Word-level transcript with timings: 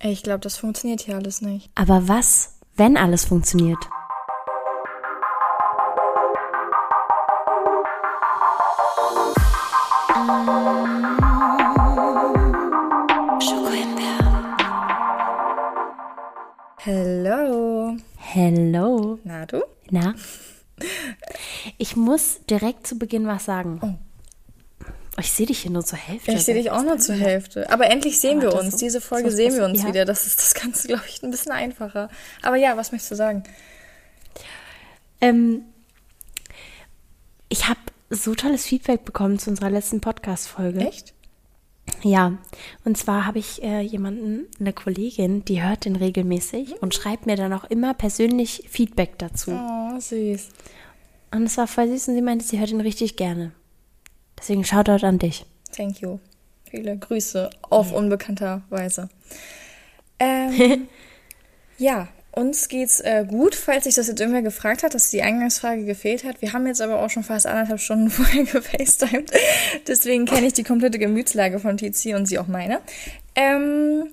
Ich 0.00 0.22
glaube, 0.22 0.40
das 0.40 0.56
funktioniert 0.56 1.00
hier 1.00 1.16
alles 1.16 1.42
nicht. 1.42 1.70
Aber 1.74 2.06
was, 2.06 2.54
wenn 2.76 2.96
alles 2.96 3.24
funktioniert? 3.24 3.78
Hello. 16.78 17.96
Hello. 18.16 19.18
Na 19.24 19.46
du? 19.46 19.64
Na? 19.90 20.14
Ich 21.76 21.96
muss 21.96 22.40
direkt 22.48 22.86
zu 22.86 22.98
Beginn 22.98 23.26
was 23.26 23.46
sagen. 23.46 23.80
Oh. 23.82 24.07
Oh, 25.18 25.20
ich 25.20 25.32
sehe 25.32 25.46
dich 25.46 25.58
hier 25.62 25.72
nur 25.72 25.84
zur 25.84 25.98
Hälfte. 25.98 26.30
Ich 26.30 26.44
sehe 26.44 26.54
dich 26.54 26.70
auch 26.70 26.82
nur 26.84 26.98
zur 26.98 27.16
Hälfte. 27.16 27.68
Aber 27.70 27.90
endlich 27.90 28.20
sehen 28.20 28.40
wir 28.40 28.54
uns. 28.54 28.72
so- 28.72 28.78
Diese 28.78 29.00
Folge 29.00 29.30
so- 29.32 29.36
sehen 29.36 29.54
wir 29.56 29.64
uns 29.64 29.82
ja. 29.82 29.88
wieder. 29.88 30.04
Das 30.04 30.26
ist 30.26 30.38
das 30.38 30.54
Ganze, 30.54 30.86
glaube 30.86 31.02
ich, 31.08 31.22
ein 31.22 31.30
bisschen 31.32 31.50
einfacher. 31.52 32.08
Aber 32.42 32.54
ja, 32.56 32.76
was 32.76 32.92
möchtest 32.92 33.10
du 33.10 33.16
sagen? 33.16 33.42
Ähm, 35.20 35.62
ich 37.48 37.68
habe 37.68 37.80
so 38.10 38.34
tolles 38.34 38.64
Feedback 38.66 39.04
bekommen 39.04 39.38
zu 39.38 39.50
unserer 39.50 39.70
letzten 39.70 40.00
Podcast-Folge. 40.00 40.80
Echt? 40.86 41.14
Ja, 42.02 42.38
und 42.84 42.96
zwar 42.98 43.26
habe 43.26 43.38
ich 43.38 43.62
äh, 43.62 43.80
jemanden, 43.80 44.46
eine 44.60 44.72
Kollegin, 44.72 45.44
die 45.44 45.62
hört 45.62 45.84
den 45.86 45.96
regelmäßig 45.96 46.80
und 46.82 46.94
schreibt 46.94 47.26
mir 47.26 47.34
dann 47.36 47.52
auch 47.52 47.64
immer 47.64 47.94
persönlich 47.94 48.64
Feedback 48.68 49.18
dazu. 49.18 49.50
Oh, 49.52 49.98
süß. 49.98 50.48
Und 51.32 51.42
es 51.44 51.56
war 51.56 51.66
voll 51.66 51.88
süß 51.88 52.08
und 52.08 52.14
sie 52.14 52.22
meinte, 52.22 52.44
sie 52.44 52.58
hört 52.60 52.70
ihn 52.70 52.80
richtig 52.82 53.16
gerne. 53.16 53.52
Deswegen 54.38 54.64
Shoutout 54.64 55.04
an 55.04 55.18
dich. 55.18 55.44
Thank 55.76 56.00
you. 56.00 56.18
Viele 56.70 56.96
Grüße 56.96 57.50
auf 57.62 57.92
unbekannter 57.92 58.62
Weise. 58.68 59.08
Ähm, 60.18 60.88
ja, 61.78 62.08
uns 62.32 62.68
geht's 62.68 63.00
äh, 63.00 63.24
gut, 63.26 63.54
falls 63.54 63.84
sich 63.84 63.94
das 63.94 64.06
jetzt 64.06 64.20
irgendwer 64.20 64.42
gefragt 64.42 64.82
hat, 64.82 64.94
dass 64.94 65.10
die 65.10 65.22
Eingangsfrage 65.22 65.84
gefehlt 65.84 66.24
hat. 66.24 66.40
Wir 66.40 66.52
haben 66.52 66.66
jetzt 66.66 66.80
aber 66.80 67.02
auch 67.02 67.10
schon 67.10 67.24
fast 67.24 67.46
anderthalb 67.46 67.80
Stunden 67.80 68.10
vorher 68.10 68.44
gefacetimed. 68.44 69.30
Deswegen 69.86 70.24
kenne 70.26 70.46
ich 70.46 70.52
die 70.52 70.62
komplette 70.62 70.98
Gemütslage 70.98 71.58
von 71.58 71.76
Tizi 71.76 72.14
und 72.14 72.26
sie 72.26 72.38
auch 72.38 72.46
meine. 72.46 72.80
Ähm, 73.34 74.08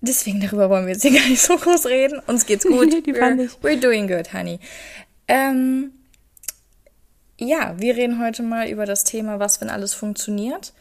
deswegen 0.00 0.40
darüber 0.40 0.70
wollen 0.70 0.86
wir 0.86 0.94
jetzt 0.94 1.02
hier 1.02 1.12
gar 1.12 1.28
nicht 1.28 1.42
so 1.42 1.56
groß 1.56 1.86
reden. 1.86 2.20
Uns 2.26 2.46
geht's 2.46 2.64
gut. 2.66 3.06
Die 3.06 3.14
fand 3.14 3.40
we're, 3.40 3.44
ich. 3.44 3.52
we're 3.62 3.80
doing 3.80 4.08
good, 4.08 4.32
honey. 4.32 4.58
Ähm, 5.28 5.92
ja, 7.38 7.74
wir 7.78 7.96
reden 7.96 8.22
heute 8.22 8.42
mal 8.42 8.68
über 8.68 8.86
das 8.86 9.04
Thema, 9.04 9.38
was, 9.38 9.60
wenn 9.60 9.70
alles 9.70 9.94
funktioniert. 9.94 10.72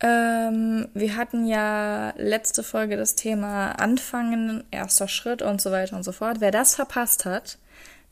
Ähm, 0.00 0.88
wir 0.94 1.16
hatten 1.16 1.46
ja 1.46 2.12
letzte 2.16 2.62
Folge 2.62 2.96
das 2.96 3.14
Thema 3.14 3.72
Anfangen, 3.72 4.64
erster 4.70 5.06
Schritt 5.06 5.42
und 5.42 5.60
so 5.60 5.70
weiter 5.70 5.94
und 5.96 6.02
so 6.02 6.12
fort. 6.12 6.40
Wer 6.40 6.50
das 6.50 6.74
verpasst 6.74 7.24
hat, 7.24 7.58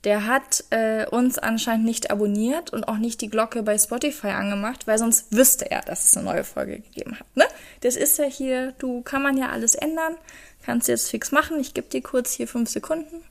der 0.05 0.27
hat 0.27 0.65
äh, 0.71 1.07
uns 1.07 1.39
anscheinend 1.39 1.85
nicht 1.85 2.11
abonniert 2.11 2.73
und 2.73 2.85
auch 2.85 2.97
nicht 2.97 3.21
die 3.21 3.29
Glocke 3.29 3.63
bei 3.63 3.77
Spotify 3.77 4.29
angemacht, 4.29 4.87
weil 4.87 4.99
sonst 4.99 5.35
wüsste 5.35 5.71
er, 5.71 5.81
dass 5.83 6.05
es 6.05 6.17
eine 6.17 6.27
neue 6.27 6.45
Folge 6.45 6.81
gegeben 6.81 7.19
hat. 7.19 7.27
Ne? 7.37 7.45
Das 7.81 7.97
ist 7.97 8.19
ja 8.19 8.25
hier, 8.25 8.73
du 8.79 9.03
kann 9.03 9.23
man 9.23 9.37
ja 9.37 9.49
alles 9.51 9.75
ändern. 9.75 10.17
Kannst 10.65 10.89
jetzt 10.89 11.11
fix 11.11 11.33
machen. 11.33 11.59
Ich 11.61 11.75
gebe 11.75 11.89
dir 11.89 12.03
kurz 12.03 12.33
hier 12.33 12.47
fünf 12.47 12.71
Sekunden. 12.71 13.23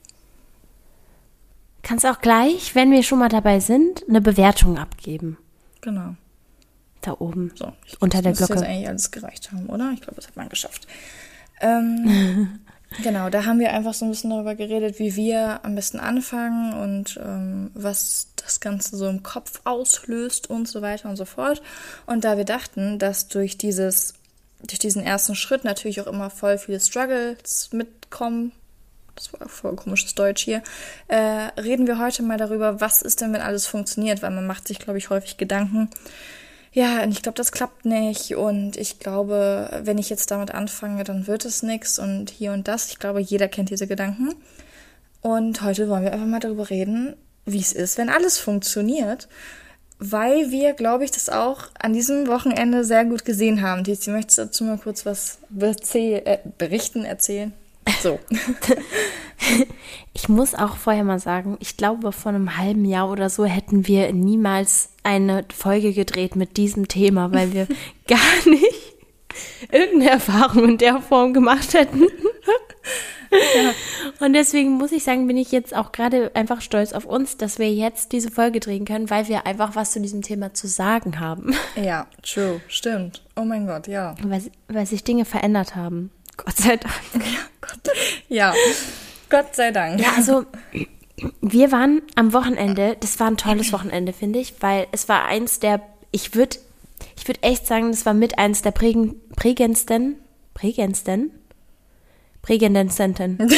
Kannst 1.81 2.05
auch 2.05 2.19
gleich, 2.19 2.75
wenn 2.75 2.91
wir 2.91 3.03
schon 3.03 3.19
mal 3.19 3.29
dabei 3.29 3.59
sind, 3.59 4.07
eine 4.07 4.21
Bewertung 4.21 4.77
abgeben. 4.77 5.37
Genau. 5.81 6.15
Da 7.01 7.15
oben. 7.19 7.51
So, 7.55 7.71
ich 7.85 8.01
Unter 8.01 8.21
der 8.21 8.33
das 8.33 8.39
Glocke. 8.39 8.55
jetzt 8.55 8.63
eigentlich 8.63 8.87
alles 8.87 9.11
gereicht 9.11 9.51
haben, 9.51 9.67
oder? 9.67 9.91
Ich 9.93 10.01
glaube, 10.01 10.15
das 10.15 10.27
hat 10.27 10.35
man 10.35 10.49
geschafft. 10.49 10.87
Ähm, 11.61 12.59
genau, 13.03 13.29
da 13.29 13.45
haben 13.45 13.59
wir 13.59 13.71
einfach 13.71 13.93
so 13.93 14.05
ein 14.05 14.11
bisschen 14.11 14.31
darüber 14.31 14.55
geredet, 14.55 14.99
wie 14.99 15.15
wir 15.15 15.63
am 15.63 15.75
besten 15.75 15.99
anfangen 15.99 16.73
und 16.73 17.19
ähm, 17.23 17.71
was 17.73 18.27
das 18.35 18.59
Ganze 18.59 18.97
so 18.97 19.07
im 19.07 19.23
Kopf 19.23 19.61
auslöst 19.63 20.49
und 20.49 20.67
so 20.67 20.81
weiter 20.81 21.09
und 21.09 21.15
so 21.15 21.25
fort. 21.25 21.61
Und 22.05 22.25
da 22.25 22.35
wir 22.35 22.45
dachten, 22.45 22.99
dass 22.99 23.29
durch 23.29 23.57
dieses, 23.57 24.13
durch 24.61 24.79
diesen 24.79 25.01
ersten 25.01 25.35
Schritt 25.35 25.63
natürlich 25.63 26.01
auch 26.01 26.07
immer 26.07 26.29
voll 26.29 26.57
viele 26.57 26.81
Struggles 26.81 27.69
mitkommen, 27.71 28.51
das 29.19 29.39
war 29.39 29.49
voll 29.49 29.75
komisches 29.75 30.15
Deutsch 30.15 30.43
hier, 30.43 30.63
äh, 31.07 31.17
reden 31.59 31.87
wir 31.87 31.99
heute 31.99 32.23
mal 32.23 32.37
darüber, 32.37 32.81
was 32.81 33.01
ist 33.01 33.21
denn, 33.21 33.33
wenn 33.33 33.41
alles 33.41 33.67
funktioniert, 33.67 34.21
weil 34.21 34.31
man 34.31 34.47
macht 34.47 34.67
sich, 34.67 34.79
glaube 34.79 34.97
ich, 34.97 35.09
häufig 35.09 35.37
Gedanken, 35.37 35.89
ja, 36.71 37.01
und 37.03 37.11
ich 37.11 37.23
glaube, 37.23 37.35
das 37.35 37.51
klappt 37.51 37.85
nicht. 37.85 38.35
Und 38.35 38.77
ich 38.77 38.99
glaube, 38.99 39.81
wenn 39.83 39.97
ich 39.97 40.09
jetzt 40.09 40.31
damit 40.31 40.51
anfange, 40.51 41.03
dann 41.03 41.27
wird 41.27 41.45
es 41.45 41.63
nichts 41.63 41.97
und 41.97 42.29
hier 42.29 42.51
und 42.53 42.67
das. 42.67 42.89
Ich 42.89 42.99
glaube, 42.99 43.19
jeder 43.19 43.47
kennt 43.47 43.69
diese 43.69 43.87
Gedanken. 43.87 44.35
Und 45.21 45.61
heute 45.61 45.89
wollen 45.89 46.03
wir 46.03 46.13
einfach 46.13 46.27
mal 46.27 46.39
darüber 46.39 46.69
reden, 46.69 47.15
wie 47.45 47.59
es 47.59 47.73
ist, 47.73 47.97
wenn 47.97 48.09
alles 48.09 48.37
funktioniert. 48.37 49.27
Weil 49.97 50.51
wir, 50.51 50.73
glaube 50.73 51.03
ich, 51.03 51.11
das 51.11 51.27
auch 51.27 51.63
an 51.77 51.91
diesem 51.91 52.27
Wochenende 52.27 52.85
sehr 52.85 53.03
gut 53.03 53.25
gesehen 53.25 53.61
haben. 53.61 53.83
Tizi, 53.83 54.11
möchtest 54.11 54.37
du 54.37 54.43
dazu 54.43 54.63
mal 54.63 54.77
kurz 54.77 55.05
was 55.05 55.39
äh, 55.59 56.37
berichten, 56.57 57.03
erzählen? 57.03 57.51
So. 58.01 58.19
Ich 60.13 60.27
muss 60.27 60.53
auch 60.53 60.75
vorher 60.75 61.03
mal 61.03 61.19
sagen, 61.19 61.57
ich 61.61 61.77
glaube, 61.77 62.11
vor 62.11 62.31
einem 62.31 62.57
halben 62.57 62.83
Jahr 62.83 63.09
oder 63.09 63.29
so 63.29 63.45
hätten 63.45 63.87
wir 63.87 64.11
niemals 64.11 64.89
eine 65.03 65.45
Folge 65.55 65.93
gedreht 65.93 66.35
mit 66.35 66.57
diesem 66.57 66.87
Thema, 66.87 67.31
weil 67.31 67.53
wir 67.53 67.67
gar 68.07 68.49
nicht 68.49 68.95
irgendeine 69.71 70.11
Erfahrung 70.11 70.69
in 70.69 70.77
der 70.77 70.99
Form 70.99 71.33
gemacht 71.33 71.73
hätten. 71.73 72.07
Und 74.19 74.33
deswegen 74.33 74.71
muss 74.71 74.91
ich 74.91 75.03
sagen, 75.03 75.27
bin 75.27 75.37
ich 75.37 75.51
jetzt 75.51 75.75
auch 75.75 75.91
gerade 75.91 76.31
einfach 76.33 76.61
stolz 76.61 76.93
auf 76.93 77.05
uns, 77.05 77.37
dass 77.37 77.59
wir 77.59 77.71
jetzt 77.71 78.11
diese 78.11 78.31
Folge 78.31 78.59
drehen 78.59 78.85
können, 78.85 79.09
weil 79.09 79.27
wir 79.27 79.45
einfach 79.45 79.75
was 79.75 79.91
zu 79.91 80.01
diesem 80.01 80.23
Thema 80.23 80.53
zu 80.53 80.67
sagen 80.67 81.19
haben. 81.19 81.53
ja, 81.75 82.07
true. 82.23 82.59
Stimmt. 82.67 83.23
Oh 83.35 83.43
mein 83.43 83.67
Gott, 83.67 83.87
ja. 83.87 84.15
Weil, 84.23 84.43
weil 84.67 84.85
sich 84.85 85.03
Dinge 85.03 85.25
verändert 85.25 85.75
haben. 85.75 86.11
Gott 86.45 86.57
sei 86.57 86.77
Dank. 86.77 86.93
Ja. 88.27 88.53
Gott 89.29 89.55
sei 89.55 89.71
Dank. 89.71 89.99
Ja, 89.99 90.13
also 90.15 90.45
wir 91.41 91.71
waren 91.71 92.01
am 92.15 92.33
Wochenende, 92.33 92.97
das 92.99 93.19
war 93.19 93.27
ein 93.27 93.37
tolles 93.37 93.71
Wochenende, 93.73 94.13
finde 94.13 94.39
ich, 94.39 94.55
weil 94.61 94.87
es 94.91 95.09
war 95.09 95.25
eins 95.25 95.59
der, 95.59 95.81
ich 96.11 96.35
würde 96.35 96.57
ich 97.17 97.27
würd 97.27 97.43
echt 97.43 97.67
sagen, 97.67 97.91
das 97.91 98.05
war 98.05 98.13
mit 98.13 98.37
eins 98.39 98.61
der 98.61 98.71
prägen, 98.71 99.15
prägendsten, 99.35 100.15
prägendsten, 100.53 101.31
prägendsten. 102.41 103.37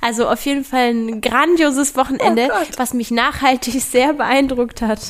Also 0.00 0.28
auf 0.28 0.42
jeden 0.46 0.64
Fall 0.64 0.94
ein 0.94 1.20
grandioses 1.20 1.94
Wochenende, 1.94 2.48
Oh 2.50 2.58
Gott. 2.58 2.78
was 2.78 2.94
mich 2.94 3.10
nachhaltig 3.10 3.82
sehr 3.82 4.14
beeindruckt 4.14 4.80
hat 4.80 5.00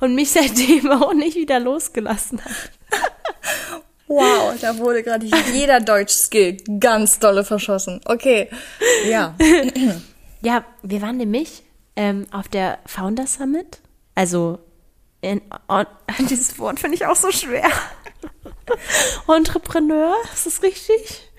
und 0.00 0.16
mich 0.16 0.32
seitdem 0.32 0.90
auch 0.90 1.14
nicht 1.14 1.36
wieder 1.36 1.60
losgelassen 1.60 2.44
hat. 2.44 2.52
Wow, 4.12 4.54
da 4.60 4.76
wurde 4.76 5.02
gerade 5.02 5.26
jeder 5.52 5.80
Deutsch-Skill 5.80 6.58
ganz 6.78 7.18
dolle 7.18 7.44
verschossen. 7.44 8.00
Okay, 8.04 8.48
ja. 9.08 9.34
Ja, 10.44 10.64
wir 10.82 11.00
waren 11.02 11.18
nämlich 11.18 11.62
ähm, 11.94 12.26
auf 12.32 12.48
der 12.48 12.80
Founder 12.84 13.28
Summit. 13.28 13.78
Also, 14.16 14.58
in, 15.20 15.40
on, 15.68 15.86
dieses 16.28 16.58
Wort 16.58 16.80
finde 16.80 16.96
ich 16.96 17.06
auch 17.06 17.14
so 17.14 17.30
schwer. 17.30 17.70
Entrepreneur, 19.28 20.16
ist 20.34 20.46
das 20.46 20.62
richtig? 20.64 21.31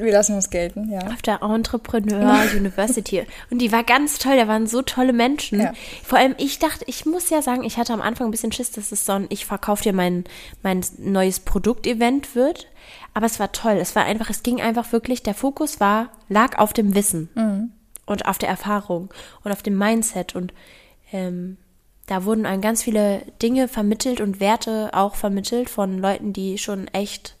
Wir 0.00 0.12
lassen 0.12 0.34
uns 0.34 0.50
gelten, 0.50 0.90
ja. 0.90 1.00
Auf 1.08 1.22
der 1.22 1.42
Entrepreneur 1.42 2.42
University. 2.56 3.24
Und 3.50 3.58
die 3.58 3.72
war 3.72 3.84
ganz 3.84 4.18
toll, 4.18 4.36
da 4.36 4.48
waren 4.48 4.66
so 4.66 4.82
tolle 4.82 5.12
Menschen. 5.12 5.60
Ja. 5.60 5.72
Vor 6.02 6.18
allem, 6.18 6.34
ich 6.38 6.58
dachte, 6.58 6.84
ich 6.86 7.06
muss 7.06 7.30
ja 7.30 7.42
sagen, 7.42 7.64
ich 7.64 7.76
hatte 7.76 7.92
am 7.92 8.00
Anfang 8.00 8.28
ein 8.28 8.30
bisschen 8.30 8.52
Schiss, 8.52 8.70
dass 8.70 8.92
es 8.92 9.04
so 9.04 9.12
ein 9.12 9.26
Ich 9.28 9.46
verkaufe 9.46 9.82
dir 9.82 9.92
mein, 9.92 10.24
mein 10.62 10.84
neues 10.98 11.40
Produkt-Event 11.40 12.34
wird. 12.34 12.68
Aber 13.14 13.26
es 13.26 13.38
war 13.40 13.52
toll. 13.52 13.76
Es 13.80 13.94
war 13.96 14.04
einfach, 14.04 14.30
es 14.30 14.42
ging 14.42 14.60
einfach 14.60 14.92
wirklich, 14.92 15.22
der 15.22 15.34
Fokus 15.34 15.80
war, 15.80 16.10
lag 16.28 16.58
auf 16.58 16.72
dem 16.72 16.94
Wissen 16.94 17.28
und 18.06 18.26
auf 18.26 18.38
der 18.38 18.48
Erfahrung 18.48 19.10
und 19.44 19.52
auf 19.52 19.62
dem 19.62 19.76
Mindset. 19.78 20.34
Und 20.34 20.52
ähm, 21.12 21.56
da 22.06 22.24
wurden 22.24 22.46
einem 22.46 22.60
ganz 22.60 22.82
viele 22.82 23.22
Dinge 23.40 23.68
vermittelt 23.68 24.20
und 24.20 24.40
Werte 24.40 24.90
auch 24.92 25.14
vermittelt 25.14 25.70
von 25.70 25.98
Leuten, 25.98 26.32
die 26.32 26.58
schon 26.58 26.88
echt 26.88 27.36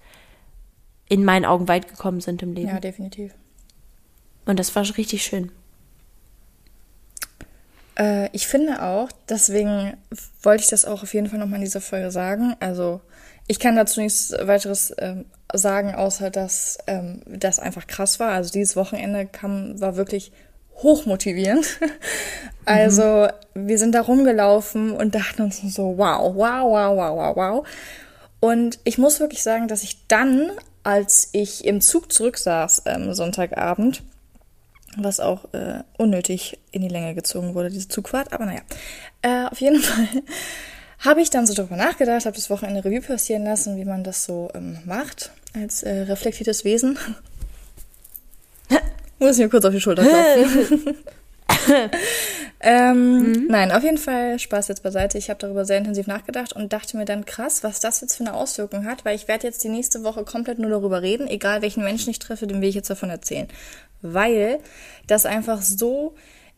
in 1.10 1.24
meinen 1.24 1.44
Augen 1.44 1.68
weit 1.68 1.88
gekommen 1.88 2.20
sind 2.20 2.40
im 2.40 2.54
Leben. 2.54 2.68
Ja, 2.68 2.80
definitiv. 2.80 3.34
Und 4.46 4.58
das 4.58 4.74
war 4.74 4.84
richtig 4.96 5.24
schön. 5.24 5.50
Äh, 7.98 8.28
ich 8.32 8.46
finde 8.46 8.80
auch, 8.82 9.10
deswegen 9.28 9.96
wollte 10.42 10.62
ich 10.62 10.70
das 10.70 10.84
auch 10.84 11.02
auf 11.02 11.12
jeden 11.12 11.28
Fall 11.28 11.40
nochmal 11.40 11.56
in 11.58 11.64
dieser 11.64 11.80
Folge 11.80 12.12
sagen. 12.12 12.54
Also, 12.60 13.00
ich 13.48 13.58
kann 13.58 13.74
dazu 13.74 14.00
nichts 14.00 14.32
weiteres 14.40 14.94
ähm, 14.98 15.24
sagen, 15.52 15.94
außer 15.96 16.30
dass 16.30 16.78
ähm, 16.86 17.22
das 17.26 17.58
einfach 17.58 17.88
krass 17.88 18.20
war. 18.20 18.30
Also, 18.30 18.52
dieses 18.52 18.76
Wochenende 18.76 19.26
kam, 19.26 19.80
war 19.80 19.96
wirklich 19.96 20.30
hochmotivierend. 20.76 21.66
also, 22.64 23.26
wir 23.54 23.78
sind 23.78 23.96
da 23.96 24.02
rumgelaufen 24.02 24.92
und 24.92 25.16
dachten 25.16 25.42
uns 25.42 25.60
so, 25.74 25.98
wow, 25.98 26.36
wow, 26.36 26.70
wow, 26.70 26.96
wow, 26.96 27.16
wow, 27.16 27.36
wow. 27.36 27.66
Und 28.38 28.78
ich 28.84 28.96
muss 28.96 29.18
wirklich 29.18 29.42
sagen, 29.42 29.66
dass 29.66 29.82
ich 29.82 30.06
dann 30.06 30.52
als 30.82 31.28
ich 31.32 31.64
im 31.64 31.80
Zug 31.80 32.12
zurücksaß 32.12 32.82
ähm, 32.86 33.12
Sonntagabend, 33.14 34.02
was 34.96 35.20
auch 35.20 35.52
äh, 35.52 35.82
unnötig 35.98 36.58
in 36.72 36.82
die 36.82 36.88
Länge 36.88 37.14
gezogen 37.14 37.54
wurde, 37.54 37.70
diese 37.70 37.88
Zugfahrt, 37.88 38.32
aber 38.32 38.46
naja, 38.46 38.62
äh, 39.22 39.46
auf 39.50 39.60
jeden 39.60 39.80
Fall 39.80 40.08
habe 41.00 41.22
ich 41.22 41.30
dann 41.30 41.46
so 41.46 41.54
darüber 41.54 41.76
nachgedacht, 41.76 42.26
habe 42.26 42.36
das 42.36 42.50
Wochenende 42.50 42.84
Revue 42.84 43.00
passieren 43.00 43.44
lassen, 43.44 43.76
wie 43.76 43.84
man 43.84 44.04
das 44.04 44.24
so 44.24 44.50
ähm, 44.54 44.78
macht 44.84 45.30
als 45.54 45.82
äh, 45.82 46.02
reflektiertes 46.02 46.64
Wesen. 46.64 46.98
Muss 49.18 49.36
ich 49.36 49.44
mir 49.44 49.50
kurz 49.50 49.64
auf 49.64 49.72
die 49.72 49.80
Schulter 49.80 50.02
klopfen. 50.02 50.96
ähm, 52.60 53.18
mhm. 53.18 53.46
Nein, 53.48 53.72
auf 53.72 53.82
jeden 53.82 53.98
Fall 53.98 54.38
Spaß 54.38 54.68
jetzt 54.68 54.82
beiseite. 54.82 55.18
Ich 55.18 55.30
habe 55.30 55.38
darüber 55.38 55.64
sehr 55.64 55.78
intensiv 55.78 56.06
nachgedacht 56.06 56.52
und 56.52 56.72
dachte 56.72 56.96
mir 56.96 57.04
dann 57.04 57.24
krass, 57.24 57.62
was 57.62 57.80
das 57.80 58.00
jetzt 58.00 58.16
für 58.16 58.24
eine 58.24 58.34
Auswirkung 58.34 58.84
hat, 58.84 59.04
weil 59.04 59.16
ich 59.16 59.28
werde 59.28 59.46
jetzt 59.46 59.62
die 59.64 59.68
nächste 59.68 60.04
Woche 60.04 60.24
komplett 60.24 60.58
nur 60.58 60.70
darüber 60.70 61.02
reden, 61.02 61.28
egal 61.28 61.62
welchen 61.62 61.84
Menschen 61.84 62.10
ich 62.10 62.18
treffe, 62.18 62.46
dem 62.46 62.60
will 62.60 62.68
ich 62.68 62.74
jetzt 62.74 62.90
davon 62.90 63.10
erzählen. 63.10 63.48
Weil 64.02 64.58
das 65.06 65.26
einfach 65.26 65.62
so 65.62 66.14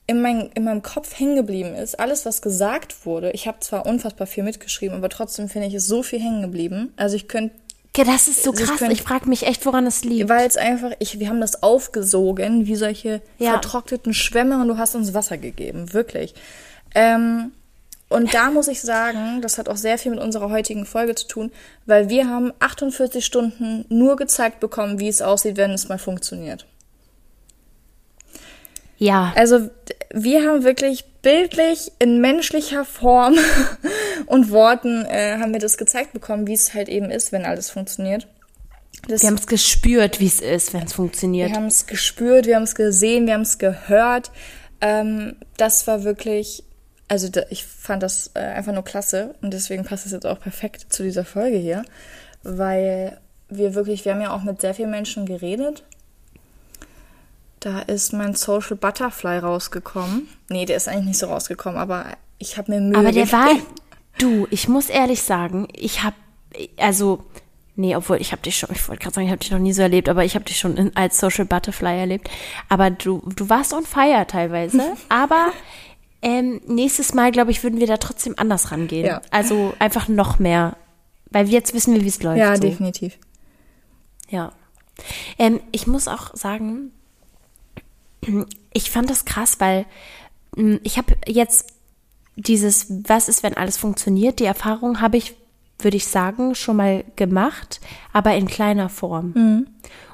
in, 0.06 0.20
mein, 0.20 0.50
in 0.54 0.64
meinem 0.64 0.82
Kopf 0.82 1.18
hängen 1.18 1.36
geblieben 1.36 1.74
ist. 1.74 1.98
Alles, 1.98 2.26
was 2.26 2.42
gesagt 2.42 3.06
wurde, 3.06 3.30
ich 3.32 3.46
habe 3.46 3.60
zwar 3.60 3.86
unfassbar 3.86 4.26
viel 4.26 4.44
mitgeschrieben, 4.44 4.96
aber 4.96 5.08
trotzdem 5.08 5.48
finde 5.48 5.68
ich 5.68 5.74
es 5.74 5.86
so 5.86 6.02
viel 6.02 6.20
hängen 6.20 6.42
geblieben. 6.42 6.92
Also 6.96 7.16
ich 7.16 7.28
könnte 7.28 7.54
ja, 7.96 8.04
das 8.04 8.28
ist 8.28 8.42
so 8.42 8.52
krass. 8.52 8.80
Ich 8.90 9.02
frage 9.02 9.28
mich 9.28 9.46
echt, 9.46 9.66
woran 9.66 9.86
es 9.86 10.04
liegt. 10.04 10.28
Weil 10.28 10.46
es 10.46 10.56
einfach, 10.56 10.92
ich, 10.98 11.18
wir 11.18 11.28
haben 11.28 11.40
das 11.40 11.62
aufgesogen, 11.62 12.66
wie 12.66 12.76
solche 12.76 13.20
ja. 13.38 13.50
vertrockneten 13.52 14.14
Schwämme 14.14 14.60
und 14.60 14.68
du 14.68 14.78
hast 14.78 14.94
uns 14.94 15.12
Wasser 15.12 15.36
gegeben. 15.36 15.92
Wirklich. 15.92 16.34
Ähm, 16.94 17.52
und 18.08 18.34
da 18.34 18.50
muss 18.50 18.68
ich 18.68 18.80
sagen, 18.80 19.40
das 19.40 19.58
hat 19.58 19.68
auch 19.68 19.76
sehr 19.76 19.98
viel 19.98 20.10
mit 20.10 20.20
unserer 20.20 20.50
heutigen 20.50 20.84
Folge 20.84 21.14
zu 21.14 21.26
tun, 21.26 21.52
weil 21.86 22.08
wir 22.08 22.28
haben 22.28 22.52
48 22.58 23.24
Stunden 23.24 23.86
nur 23.88 24.16
gezeigt 24.16 24.60
bekommen, 24.60 24.98
wie 24.98 25.08
es 25.08 25.22
aussieht, 25.22 25.56
wenn 25.56 25.70
es 25.70 25.88
mal 25.88 25.98
funktioniert. 25.98 26.66
Ja. 29.02 29.32
Also 29.34 29.68
wir 30.14 30.48
haben 30.48 30.62
wirklich 30.62 31.04
bildlich 31.22 31.90
in 31.98 32.20
menschlicher 32.20 32.84
Form 32.84 33.34
und 34.26 34.52
Worten 34.52 35.04
äh, 35.06 35.38
haben 35.38 35.52
wir 35.52 35.58
das 35.58 35.76
gezeigt 35.76 36.12
bekommen, 36.12 36.46
wie 36.46 36.52
es 36.52 36.72
halt 36.72 36.88
eben 36.88 37.10
ist, 37.10 37.32
wenn 37.32 37.44
alles 37.44 37.68
funktioniert. 37.68 38.28
Das, 39.08 39.22
wir 39.22 39.30
haben 39.30 39.38
es 39.38 39.48
gespürt, 39.48 40.20
wie 40.20 40.26
es 40.26 40.38
ist, 40.38 40.72
wenn 40.72 40.84
es 40.84 40.92
funktioniert. 40.92 41.50
Wir 41.50 41.56
haben 41.56 41.66
es 41.66 41.88
gespürt, 41.88 42.46
wir 42.46 42.54
haben 42.54 42.62
es 42.62 42.76
gesehen, 42.76 43.26
wir 43.26 43.34
haben 43.34 43.40
es 43.40 43.58
gehört. 43.58 44.30
Ähm, 44.80 45.34
das 45.56 45.88
war 45.88 46.04
wirklich, 46.04 46.62
also 47.08 47.28
da, 47.28 47.42
ich 47.50 47.64
fand 47.66 48.04
das 48.04 48.30
äh, 48.34 48.38
einfach 48.38 48.72
nur 48.72 48.84
klasse 48.84 49.34
und 49.42 49.52
deswegen 49.52 49.84
passt 49.84 50.06
es 50.06 50.12
jetzt 50.12 50.26
auch 50.26 50.38
perfekt 50.38 50.92
zu 50.92 51.02
dieser 51.02 51.24
Folge 51.24 51.56
hier, 51.56 51.84
weil 52.44 53.18
wir 53.48 53.74
wirklich, 53.74 54.04
wir 54.04 54.14
haben 54.14 54.22
ja 54.22 54.32
auch 54.32 54.44
mit 54.44 54.60
sehr 54.60 54.74
vielen 54.74 54.90
Menschen 54.90 55.26
geredet 55.26 55.82
da 57.62 57.78
ist 57.78 58.12
mein 58.12 58.34
Social 58.34 58.76
Butterfly 58.76 59.38
rausgekommen. 59.38 60.28
Nee, 60.50 60.64
der 60.64 60.76
ist 60.76 60.88
eigentlich 60.88 61.06
nicht 61.06 61.18
so 61.18 61.26
rausgekommen, 61.26 61.78
aber 61.78 62.06
ich 62.38 62.58
habe 62.58 62.72
mir 62.72 62.80
Mühe 62.80 62.98
Aber 62.98 63.12
der 63.12 63.30
war, 63.30 63.50
du, 64.18 64.48
ich 64.50 64.68
muss 64.68 64.88
ehrlich 64.88 65.22
sagen, 65.22 65.68
ich 65.72 66.02
habe, 66.02 66.16
also, 66.76 67.24
nee, 67.76 67.94
obwohl 67.94 68.20
ich 68.20 68.32
habe 68.32 68.42
dich 68.42 68.58
schon, 68.58 68.70
ich 68.72 68.88
wollte 68.88 69.02
gerade 69.02 69.14
sagen, 69.14 69.26
ich 69.26 69.30
habe 69.30 69.38
dich 69.38 69.52
noch 69.52 69.60
nie 69.60 69.72
so 69.72 69.82
erlebt, 69.82 70.08
aber 70.08 70.24
ich 70.24 70.34
habe 70.34 70.44
dich 70.44 70.58
schon 70.58 70.76
in, 70.76 70.96
als 70.96 71.20
Social 71.20 71.44
Butterfly 71.44 72.00
erlebt. 72.00 72.28
Aber 72.68 72.90
du, 72.90 73.22
du 73.36 73.48
warst 73.48 73.72
on 73.72 73.84
fire 73.84 74.26
teilweise, 74.26 74.82
aber 75.08 75.52
ähm, 76.20 76.60
nächstes 76.66 77.14
Mal, 77.14 77.30
glaube 77.30 77.52
ich, 77.52 77.62
würden 77.62 77.78
wir 77.78 77.86
da 77.86 77.96
trotzdem 77.98 78.34
anders 78.38 78.72
rangehen. 78.72 79.06
Ja. 79.06 79.22
Also 79.30 79.72
einfach 79.78 80.08
noch 80.08 80.40
mehr, 80.40 80.76
weil 81.30 81.48
jetzt 81.48 81.74
wissen 81.74 81.94
wir, 81.94 82.02
wie 82.02 82.08
es 82.08 82.20
läuft. 82.24 82.38
Ja, 82.38 82.56
so. 82.56 82.62
definitiv. 82.62 83.18
Ja. 84.28 84.52
Ähm, 85.38 85.60
ich 85.70 85.86
muss 85.86 86.08
auch 86.08 86.34
sagen, 86.34 86.90
ich 88.72 88.90
fand 88.90 89.10
das 89.10 89.24
krass, 89.24 89.60
weil 89.60 89.86
hm, 90.56 90.80
ich 90.82 90.98
habe 90.98 91.14
jetzt 91.26 91.72
dieses, 92.36 92.86
was 92.88 93.28
ist, 93.28 93.42
wenn 93.42 93.56
alles 93.56 93.76
funktioniert, 93.76 94.38
die 94.38 94.44
Erfahrung 94.44 95.00
habe 95.00 95.16
ich, 95.16 95.34
würde 95.78 95.96
ich 95.96 96.06
sagen, 96.06 96.54
schon 96.54 96.76
mal 96.76 97.04
gemacht, 97.16 97.80
aber 98.12 98.34
in 98.34 98.46
kleiner 98.46 98.88
Form. 98.88 99.32
Mhm. 99.34 99.66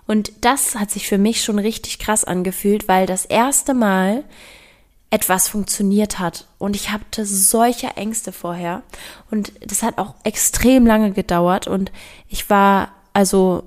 Und 0.06 0.32
das 0.40 0.74
hat 0.74 0.90
sich 0.90 1.06
für 1.06 1.18
mich 1.18 1.44
schon 1.44 1.58
richtig 1.58 1.98
krass 1.98 2.24
angefühlt, 2.24 2.88
weil 2.88 3.06
das 3.06 3.26
erste 3.26 3.74
Mal 3.74 4.24
etwas 5.10 5.48
funktioniert 5.48 6.18
hat. 6.18 6.46
Und 6.58 6.76
ich 6.76 6.90
hatte 6.90 7.24
solche 7.24 7.88
Ängste 7.88 8.32
vorher. 8.32 8.82
Und 9.30 9.52
das 9.60 9.82
hat 9.82 9.98
auch 9.98 10.14
extrem 10.24 10.86
lange 10.86 11.12
gedauert. 11.12 11.66
Und 11.66 11.92
ich 12.28 12.48
war, 12.48 12.90
also 13.12 13.64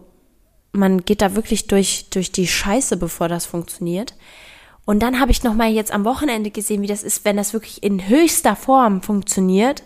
man 0.72 1.02
geht 1.02 1.22
da 1.22 1.36
wirklich 1.36 1.68
durch, 1.68 2.10
durch 2.10 2.32
die 2.32 2.48
Scheiße, 2.48 2.98
bevor 2.98 3.28
das 3.28 3.46
funktioniert. 3.46 4.16
Und 4.86 5.02
dann 5.02 5.20
habe 5.20 5.32
ich 5.32 5.44
nochmal 5.44 5.72
jetzt 5.72 5.92
am 5.92 6.06
Wochenende 6.06 6.52
gesehen, 6.52 6.82
wie 6.82 6.88
das 6.88 7.04
ist, 7.04 7.24
wenn 7.26 7.38
das 7.38 7.54
wirklich 7.54 7.84
in 7.84 8.08
höchster 8.08 8.56
Form 8.56 9.02
funktioniert. 9.02 9.84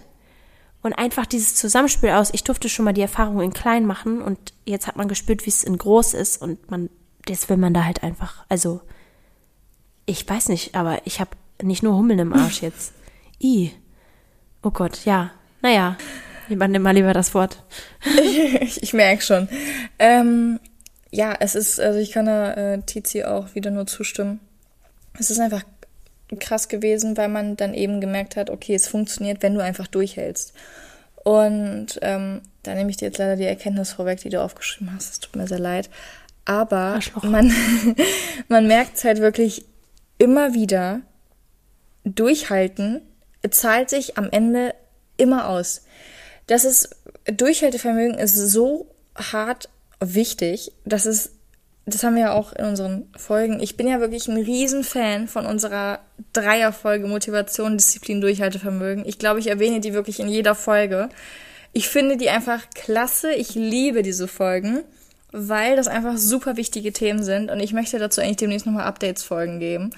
Und 0.81 0.93
einfach 0.93 1.25
dieses 1.25 1.55
Zusammenspiel 1.55 2.11
aus, 2.11 2.33
ich 2.33 2.43
durfte 2.43 2.69
schon 2.69 2.85
mal 2.85 2.93
die 2.93 3.01
Erfahrung 3.01 3.41
in 3.41 3.53
klein 3.53 3.87
machen 3.87 4.21
und 4.21 4.37
jetzt 4.65 4.85
hat 4.85 4.97
man 4.97 5.07
gespürt, 5.07 5.45
wie 5.45 5.49
es 5.49 5.63
in 5.63 5.79
groß 5.79 6.13
ist 6.13 6.39
und 6.41 6.69
man, 6.69 6.91
das 7.25 7.49
will 7.49 7.57
man 7.57 7.73
da 7.73 7.85
halt 7.85 8.03
einfach, 8.03 8.45
also, 8.49 8.81
ich 10.05 10.29
weiß 10.29 10.49
nicht, 10.49 10.75
aber 10.75 11.01
ich 11.05 11.19
habe 11.19 11.31
nicht 11.63 11.81
nur 11.81 11.95
Hummeln 11.95 12.19
im 12.19 12.33
Arsch 12.33 12.61
jetzt. 12.61 12.93
I. 13.41 13.71
Oh 14.61 14.69
Gott, 14.69 15.05
ja. 15.05 15.31
Naja, 15.63 15.97
nimm 16.49 16.81
mal 16.81 16.91
lieber 16.93 17.13
das 17.13 17.33
Wort. 17.33 17.63
ich, 18.61 18.83
ich 18.83 18.93
merke 18.93 19.23
schon. 19.23 19.49
Ähm, 19.97 20.59
ja, 21.15 21.33
es 21.39 21.55
ist, 21.55 21.79
also 21.79 21.97
ich 21.97 22.11
kann 22.11 22.25
da 22.25 22.53
äh, 22.53 22.81
Tizi 22.81 23.23
auch 23.23 23.55
wieder 23.55 23.71
nur 23.71 23.87
zustimmen. 23.87 24.41
Es 25.17 25.31
ist 25.31 25.39
einfach 25.39 25.63
krass 26.39 26.67
gewesen, 26.67 27.15
weil 27.15 27.29
man 27.29 27.55
dann 27.55 27.73
eben 27.73 28.01
gemerkt 28.01 28.35
hat, 28.35 28.49
okay, 28.49 28.75
es 28.75 28.89
funktioniert, 28.89 29.41
wenn 29.41 29.55
du 29.55 29.63
einfach 29.63 29.87
durchhältst. 29.87 30.53
Und 31.23 31.99
ähm, 32.01 32.41
da 32.63 32.75
nehme 32.75 32.89
ich 32.89 32.97
dir 32.97 33.05
jetzt 33.05 33.17
leider 33.17 33.37
die 33.37 33.45
Erkenntnis 33.45 33.93
vorweg, 33.93 34.19
die 34.19 34.29
du 34.29 34.41
aufgeschrieben 34.41 34.93
hast. 34.93 35.13
Es 35.13 35.19
tut 35.21 35.37
mir 35.37 35.47
sehr 35.47 35.59
leid. 35.59 35.89
Aber 36.43 36.99
man, 37.23 37.53
man 38.49 38.67
merkt 38.67 38.97
es 38.97 39.05
halt 39.05 39.19
wirklich 39.19 39.65
immer 40.17 40.53
wieder, 40.53 40.99
durchhalten 42.03 43.01
zahlt 43.49 43.89
sich 43.89 44.17
am 44.17 44.29
Ende 44.31 44.75
immer 45.15 45.47
aus. 45.47 45.85
Das 46.47 46.65
ist, 46.65 46.95
Durchhaltevermögen 47.25 48.17
ist 48.17 48.35
so 48.35 48.87
hart 49.15 49.69
wichtig. 49.99 50.71
Das 50.85 51.05
ist, 51.05 51.31
das 51.85 52.03
haben 52.03 52.15
wir 52.15 52.23
ja 52.23 52.33
auch 52.33 52.53
in 52.53 52.65
unseren 52.65 53.07
Folgen. 53.15 53.59
Ich 53.59 53.77
bin 53.77 53.87
ja 53.87 53.99
wirklich 53.99 54.27
ein 54.27 54.37
Riesenfan 54.37 55.27
von 55.27 55.45
unserer 55.45 55.99
Dreierfolge 56.33 57.07
Motivation, 57.07 57.77
Disziplin, 57.77 58.21
Durchhaltevermögen. 58.21 59.05
Ich 59.05 59.19
glaube, 59.19 59.39
ich 59.39 59.47
erwähne 59.47 59.79
die 59.79 59.93
wirklich 59.93 60.19
in 60.19 60.27
jeder 60.27 60.55
Folge. 60.55 61.09
Ich 61.73 61.89
finde 61.89 62.17
die 62.17 62.29
einfach 62.29 62.69
klasse. 62.73 63.33
Ich 63.33 63.55
liebe 63.55 64.01
diese 64.01 64.27
Folgen, 64.27 64.83
weil 65.31 65.75
das 65.75 65.87
einfach 65.87 66.17
super 66.17 66.55
wichtige 66.55 66.93
Themen 66.93 67.23
sind 67.23 67.51
und 67.51 67.59
ich 67.59 67.73
möchte 67.73 67.99
dazu 67.99 68.21
eigentlich 68.21 68.37
demnächst 68.37 68.65
nochmal 68.65 68.85
Updates-Folgen 68.85 69.59
geben. 69.59 69.91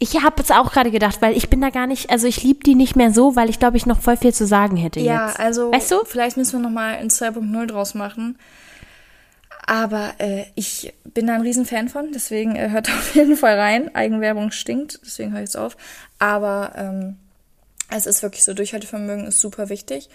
Ich 0.00 0.22
habe 0.22 0.40
es 0.40 0.50
auch 0.50 0.72
gerade 0.72 0.92
gedacht, 0.92 1.20
weil 1.20 1.36
ich 1.36 1.50
bin 1.50 1.60
da 1.60 1.70
gar 1.70 1.88
nicht, 1.88 2.10
also 2.10 2.28
ich 2.28 2.44
liebe 2.44 2.60
die 2.64 2.76
nicht 2.76 2.94
mehr 2.94 3.12
so, 3.12 3.34
weil 3.34 3.50
ich 3.50 3.58
glaube, 3.58 3.76
ich 3.76 3.86
noch 3.86 4.00
voll 4.00 4.16
viel 4.16 4.32
zu 4.32 4.46
sagen 4.46 4.76
hätte 4.76 5.00
ja, 5.00 5.26
jetzt. 5.26 5.38
Ja, 5.38 5.44
also 5.44 5.72
weißt 5.72 5.90
du? 5.90 6.04
vielleicht 6.04 6.36
müssen 6.36 6.60
wir 6.60 6.60
nochmal 6.60 6.94
ein 6.94 7.08
2.0 7.08 7.66
draus 7.66 7.94
machen. 7.94 8.38
Aber 9.68 10.14
äh, 10.16 10.46
ich 10.54 10.94
bin 11.04 11.26
da 11.26 11.34
ein 11.34 11.42
Riesenfan 11.42 11.90
von, 11.90 12.10
deswegen 12.12 12.56
äh, 12.56 12.70
hört 12.70 12.88
auf 12.98 13.14
jeden 13.14 13.36
Fall 13.36 13.60
rein. 13.60 13.94
Eigenwerbung 13.94 14.50
stinkt, 14.50 14.98
deswegen 15.04 15.32
höre 15.32 15.40
ich 15.40 15.48
jetzt 15.48 15.58
auf. 15.58 15.76
Aber 16.18 16.72
ähm, 16.74 17.16
es 17.90 18.06
ist 18.06 18.22
wirklich 18.22 18.44
so, 18.44 18.54
Durchhaltevermögen 18.54 19.26
ist 19.26 19.40
super 19.40 19.68
wichtig. 19.68 20.08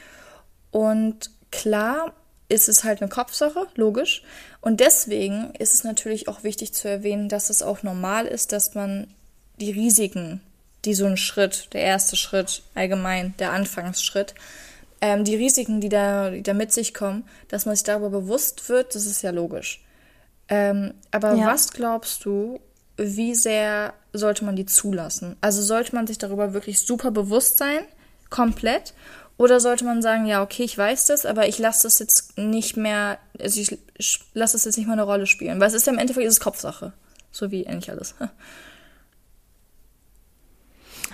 Und 0.71 1.29
klar 1.51 2.13
ist 2.49 2.67
es 2.67 2.83
halt 2.83 3.03
eine 3.03 3.09
Kopfsache, 3.09 3.67
logisch. 3.75 4.23
Und 4.59 4.79
deswegen 4.79 5.53
ist 5.59 5.75
es 5.75 5.83
natürlich 5.83 6.27
auch 6.27 6.43
wichtig 6.43 6.73
zu 6.73 6.89
erwähnen, 6.89 7.29
dass 7.29 7.51
es 7.51 7.61
auch 7.61 7.83
normal 7.83 8.25
ist, 8.25 8.53
dass 8.53 8.73
man 8.73 9.05
die 9.59 9.71
Risiken, 9.71 10.41
die 10.83 10.95
so 10.95 11.05
ein 11.05 11.15
Schritt, 11.15 11.67
der 11.73 11.81
erste 11.81 12.15
Schritt 12.15 12.63
allgemein, 12.73 13.35
der 13.37 13.51
Anfangsschritt, 13.51 14.33
ähm, 15.03 15.25
die 15.25 15.35
Risiken, 15.35 15.81
die 15.81 15.89
da, 15.89 16.29
die 16.29 16.43
da 16.43 16.53
mit 16.53 16.71
sich 16.71 16.93
kommen, 16.93 17.25
dass 17.49 17.65
man 17.65 17.75
sich 17.75 17.83
darüber 17.83 18.09
bewusst 18.09 18.69
wird, 18.69 18.95
das 18.95 19.05
ist 19.05 19.21
ja 19.21 19.31
logisch. 19.31 19.83
Ähm, 20.47 20.93
aber 21.11 21.33
ja. 21.33 21.47
was 21.47 21.73
glaubst 21.73 22.23
du, 22.23 22.61
wie 22.95 23.35
sehr 23.35 23.93
sollte 24.13 24.45
man 24.45 24.55
die 24.55 24.65
zulassen? 24.65 25.35
Also 25.41 25.61
sollte 25.61 25.93
man 25.93 26.07
sich 26.07 26.19
darüber 26.19 26.53
wirklich 26.53 26.79
super 26.85 27.11
bewusst 27.11 27.57
sein, 27.57 27.79
komplett? 28.29 28.93
Oder 29.35 29.59
sollte 29.59 29.83
man 29.83 30.01
sagen, 30.01 30.25
ja, 30.25 30.41
okay, 30.41 30.63
ich 30.63 30.77
weiß 30.77 31.07
das, 31.07 31.25
aber 31.25 31.49
ich 31.49 31.59
lasse 31.59 31.83
das 31.83 31.99
jetzt 31.99 32.37
nicht 32.37 32.77
mehr, 32.77 33.17
also 33.37 33.59
ich 33.59 33.77
lasse 34.33 34.53
das 34.53 34.63
jetzt 34.63 34.77
nicht 34.77 34.87
mal 34.87 34.93
eine 34.93 35.03
Rolle 35.03 35.27
spielen. 35.27 35.59
Weil 35.59 35.67
es 35.67 35.73
ist 35.73 35.85
ja 35.85 35.91
im 35.91 35.99
Endeffekt 35.99 36.25
ist 36.25 36.35
es 36.35 36.39
Kopfsache. 36.39 36.93
So 37.29 37.51
wie 37.51 37.67
eigentlich 37.67 37.91
alles. 37.91 38.15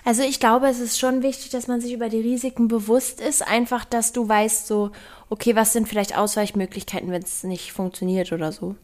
Also 0.06 0.24
ich 0.24 0.40
glaube, 0.40 0.68
es 0.68 0.80
ist 0.80 1.00
schon 1.00 1.24
wichtig, 1.24 1.50
dass 1.50 1.68
man 1.68 1.82
sich 1.82 1.94
über 1.94 2.10
die 2.10 2.22
Risiken 2.22 2.68
bewusst 2.68 3.22
ist. 3.22 3.46
Einfach, 3.46 3.86
dass 3.86 4.14
du 4.14 4.28
weißt, 4.28 4.68
so, 4.68 4.92
okay, 5.30 5.56
was 5.56 5.74
sind 5.74 5.88
vielleicht 5.88 6.18
Ausweichmöglichkeiten, 6.18 7.12
wenn 7.12 7.24
es 7.24 7.44
nicht 7.44 7.72
funktioniert 7.74 8.32
oder 8.32 8.52
so. 8.52 8.76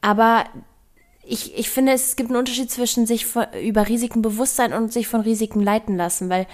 Aber 0.00 0.44
ich, 1.24 1.56
ich 1.58 1.68
finde, 1.70 1.92
es 1.92 2.16
gibt 2.16 2.30
einen 2.30 2.38
Unterschied 2.38 2.70
zwischen 2.70 3.06
sich 3.06 3.26
von, 3.26 3.46
über 3.62 3.88
Risiken 3.88 4.22
bewusst 4.22 4.56
sein 4.56 4.72
und 4.72 4.92
sich 4.92 5.08
von 5.08 5.20
Risiken 5.20 5.60
leiten 5.62 5.96
lassen, 5.96 6.30
weil 6.30 6.46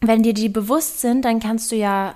wenn 0.00 0.22
dir 0.22 0.34
die 0.34 0.48
bewusst 0.48 1.00
sind, 1.00 1.24
dann 1.24 1.40
kannst 1.40 1.72
du 1.72 1.76
ja, 1.76 2.14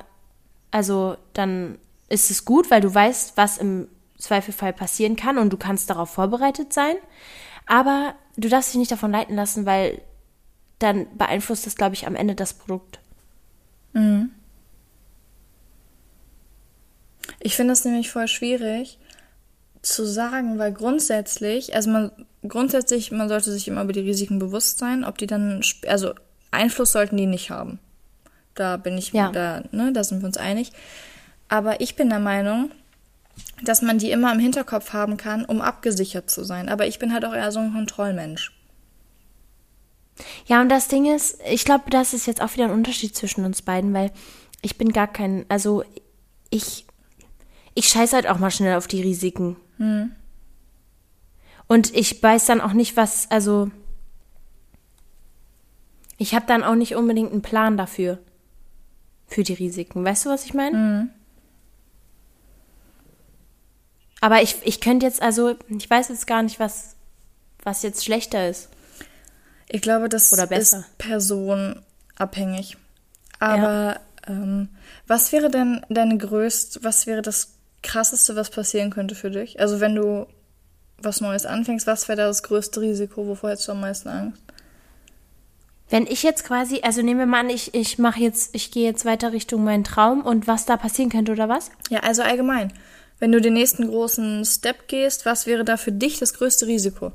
also 0.70 1.16
dann 1.34 1.78
ist 2.08 2.30
es 2.30 2.44
gut, 2.44 2.70
weil 2.70 2.80
du 2.80 2.92
weißt, 2.92 3.36
was 3.36 3.58
im 3.58 3.88
Zweifelfall 4.18 4.72
passieren 4.72 5.16
kann 5.16 5.38
und 5.38 5.52
du 5.52 5.56
kannst 5.56 5.90
darauf 5.90 6.10
vorbereitet 6.10 6.72
sein. 6.72 6.96
Aber 7.66 8.14
du 8.36 8.48
darfst 8.48 8.72
dich 8.72 8.78
nicht 8.78 8.92
davon 8.92 9.12
leiten 9.12 9.36
lassen, 9.36 9.66
weil 9.66 10.00
dann 10.80 11.06
beeinflusst 11.16 11.66
das, 11.66 11.76
glaube 11.76 11.94
ich, 11.94 12.06
am 12.06 12.16
Ende 12.16 12.34
das 12.34 12.54
Produkt. 12.54 12.98
Mhm. 13.92 14.30
Ich 17.38 17.54
finde 17.54 17.72
es 17.72 17.84
nämlich 17.84 18.10
voll 18.10 18.26
schwierig 18.26 18.98
zu 19.82 20.04
sagen, 20.04 20.58
weil 20.58 20.72
grundsätzlich, 20.72 21.74
also 21.74 21.90
man 21.90 22.10
grundsätzlich, 22.46 23.12
man 23.12 23.28
sollte 23.28 23.52
sich 23.52 23.68
immer 23.68 23.82
über 23.82 23.92
die 23.92 24.00
Risiken 24.00 24.38
bewusst 24.38 24.78
sein, 24.78 25.04
ob 25.04 25.18
die 25.18 25.26
dann, 25.26 25.62
also 25.86 26.14
Einfluss 26.50 26.92
sollten 26.92 27.16
die 27.16 27.26
nicht 27.26 27.50
haben. 27.50 27.78
Da 28.54 28.76
bin 28.76 28.98
ich, 28.98 29.12
ja. 29.12 29.30
da, 29.30 29.62
ne, 29.70 29.92
da 29.92 30.02
sind 30.02 30.20
wir 30.20 30.26
uns 30.26 30.36
einig. 30.36 30.72
Aber 31.48 31.80
ich 31.80 31.96
bin 31.96 32.10
der 32.10 32.18
Meinung, 32.18 32.70
dass 33.62 33.82
man 33.82 33.98
die 33.98 34.10
immer 34.10 34.32
im 34.32 34.38
Hinterkopf 34.38 34.92
haben 34.92 35.16
kann, 35.16 35.44
um 35.44 35.60
abgesichert 35.60 36.30
zu 36.30 36.44
sein. 36.44 36.68
Aber 36.68 36.86
ich 36.86 36.98
bin 36.98 37.12
halt 37.12 37.24
auch 37.24 37.34
eher 37.34 37.52
so 37.52 37.60
ein 37.60 37.72
Kontrollmensch. 37.72 38.52
Ja, 40.46 40.60
und 40.60 40.68
das 40.68 40.88
Ding 40.88 41.06
ist, 41.06 41.38
ich 41.48 41.64
glaube, 41.64 41.90
das 41.90 42.14
ist 42.14 42.26
jetzt 42.26 42.42
auch 42.42 42.54
wieder 42.54 42.64
ein 42.64 42.70
Unterschied 42.70 43.16
zwischen 43.16 43.44
uns 43.44 43.62
beiden, 43.62 43.92
weil 43.94 44.10
ich 44.62 44.76
bin 44.76 44.92
gar 44.92 45.08
kein, 45.08 45.46
also 45.48 45.84
ich, 46.50 46.86
ich 47.74 47.88
scheiße 47.88 48.16
halt 48.16 48.26
auch 48.26 48.38
mal 48.38 48.50
schnell 48.50 48.76
auf 48.76 48.86
die 48.86 49.02
Risiken. 49.02 49.56
Hm. 49.78 50.12
Und 51.66 51.94
ich 51.94 52.22
weiß 52.22 52.46
dann 52.46 52.60
auch 52.60 52.72
nicht, 52.72 52.96
was, 52.96 53.30
also 53.30 53.70
ich 56.18 56.34
habe 56.34 56.46
dann 56.46 56.64
auch 56.64 56.74
nicht 56.74 56.96
unbedingt 56.96 57.32
einen 57.32 57.42
Plan 57.42 57.76
dafür, 57.76 58.18
für 59.26 59.44
die 59.44 59.54
Risiken. 59.54 60.04
Weißt 60.04 60.26
du, 60.26 60.30
was 60.30 60.44
ich 60.44 60.52
meine? 60.52 60.76
Hm. 60.76 61.10
Aber 64.20 64.42
ich, 64.42 64.56
ich 64.64 64.80
könnte 64.80 65.06
jetzt, 65.06 65.22
also, 65.22 65.54
ich 65.68 65.88
weiß 65.88 66.08
jetzt 66.08 66.26
gar 66.26 66.42
nicht, 66.42 66.60
was, 66.60 66.96
was 67.62 67.82
jetzt 67.82 68.04
schlechter 68.04 68.50
ist. 68.50 68.68
Ich 69.72 69.82
glaube, 69.82 70.08
das 70.08 70.32
ist 70.32 70.98
personabhängig. 70.98 72.76
Aber 73.38 73.62
ja. 73.62 74.00
ähm, 74.26 74.68
was 75.06 75.30
wäre 75.30 75.48
denn 75.48 75.86
deine 75.88 76.18
größte, 76.18 76.82
was 76.82 77.06
wäre 77.06 77.22
das 77.22 77.54
krasseste, 77.82 78.34
was 78.34 78.50
passieren 78.50 78.90
könnte 78.90 79.14
für 79.14 79.30
dich? 79.30 79.60
Also 79.60 79.78
wenn 79.78 79.94
du 79.94 80.26
was 80.98 81.20
Neues 81.20 81.46
anfängst, 81.46 81.86
was 81.86 82.08
wäre 82.08 82.16
da 82.16 82.26
das 82.26 82.42
größte 82.42 82.80
Risiko? 82.80 83.28
Wovor 83.28 83.50
hättest 83.50 83.68
du 83.68 83.72
am 83.72 83.80
meisten 83.80 84.08
Angst? 84.08 84.42
Wenn 85.88 86.06
ich 86.06 86.24
jetzt 86.24 86.44
quasi, 86.44 86.80
also 86.82 87.00
nehmen 87.02 87.20
wir 87.20 87.26
mal 87.26 87.40
an, 87.40 87.50
ich, 87.50 87.72
ich 87.72 87.98
mache 87.98 88.20
jetzt, 88.20 88.54
ich 88.54 88.72
gehe 88.72 88.84
jetzt 88.84 89.04
weiter 89.04 89.32
Richtung 89.32 89.62
meinen 89.62 89.84
Traum 89.84 90.22
und 90.22 90.48
was 90.48 90.66
da 90.66 90.76
passieren 90.76 91.10
könnte 91.10 91.32
oder 91.32 91.48
was? 91.48 91.70
Ja, 91.90 92.00
also 92.00 92.22
allgemein. 92.22 92.72
Wenn 93.20 93.32
du 93.32 93.40
den 93.40 93.54
nächsten 93.54 93.86
großen 93.86 94.44
Step 94.44 94.88
gehst, 94.88 95.26
was 95.26 95.46
wäre 95.46 95.64
da 95.64 95.76
für 95.76 95.92
dich 95.92 96.18
das 96.18 96.34
größte 96.34 96.66
Risiko? 96.66 97.12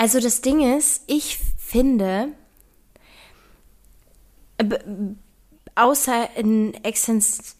Also 0.00 0.18
das 0.18 0.40
Ding 0.40 0.78
ist, 0.78 1.02
ich 1.08 1.38
finde, 1.58 2.28
außer 5.74 6.30
eine 6.38 6.72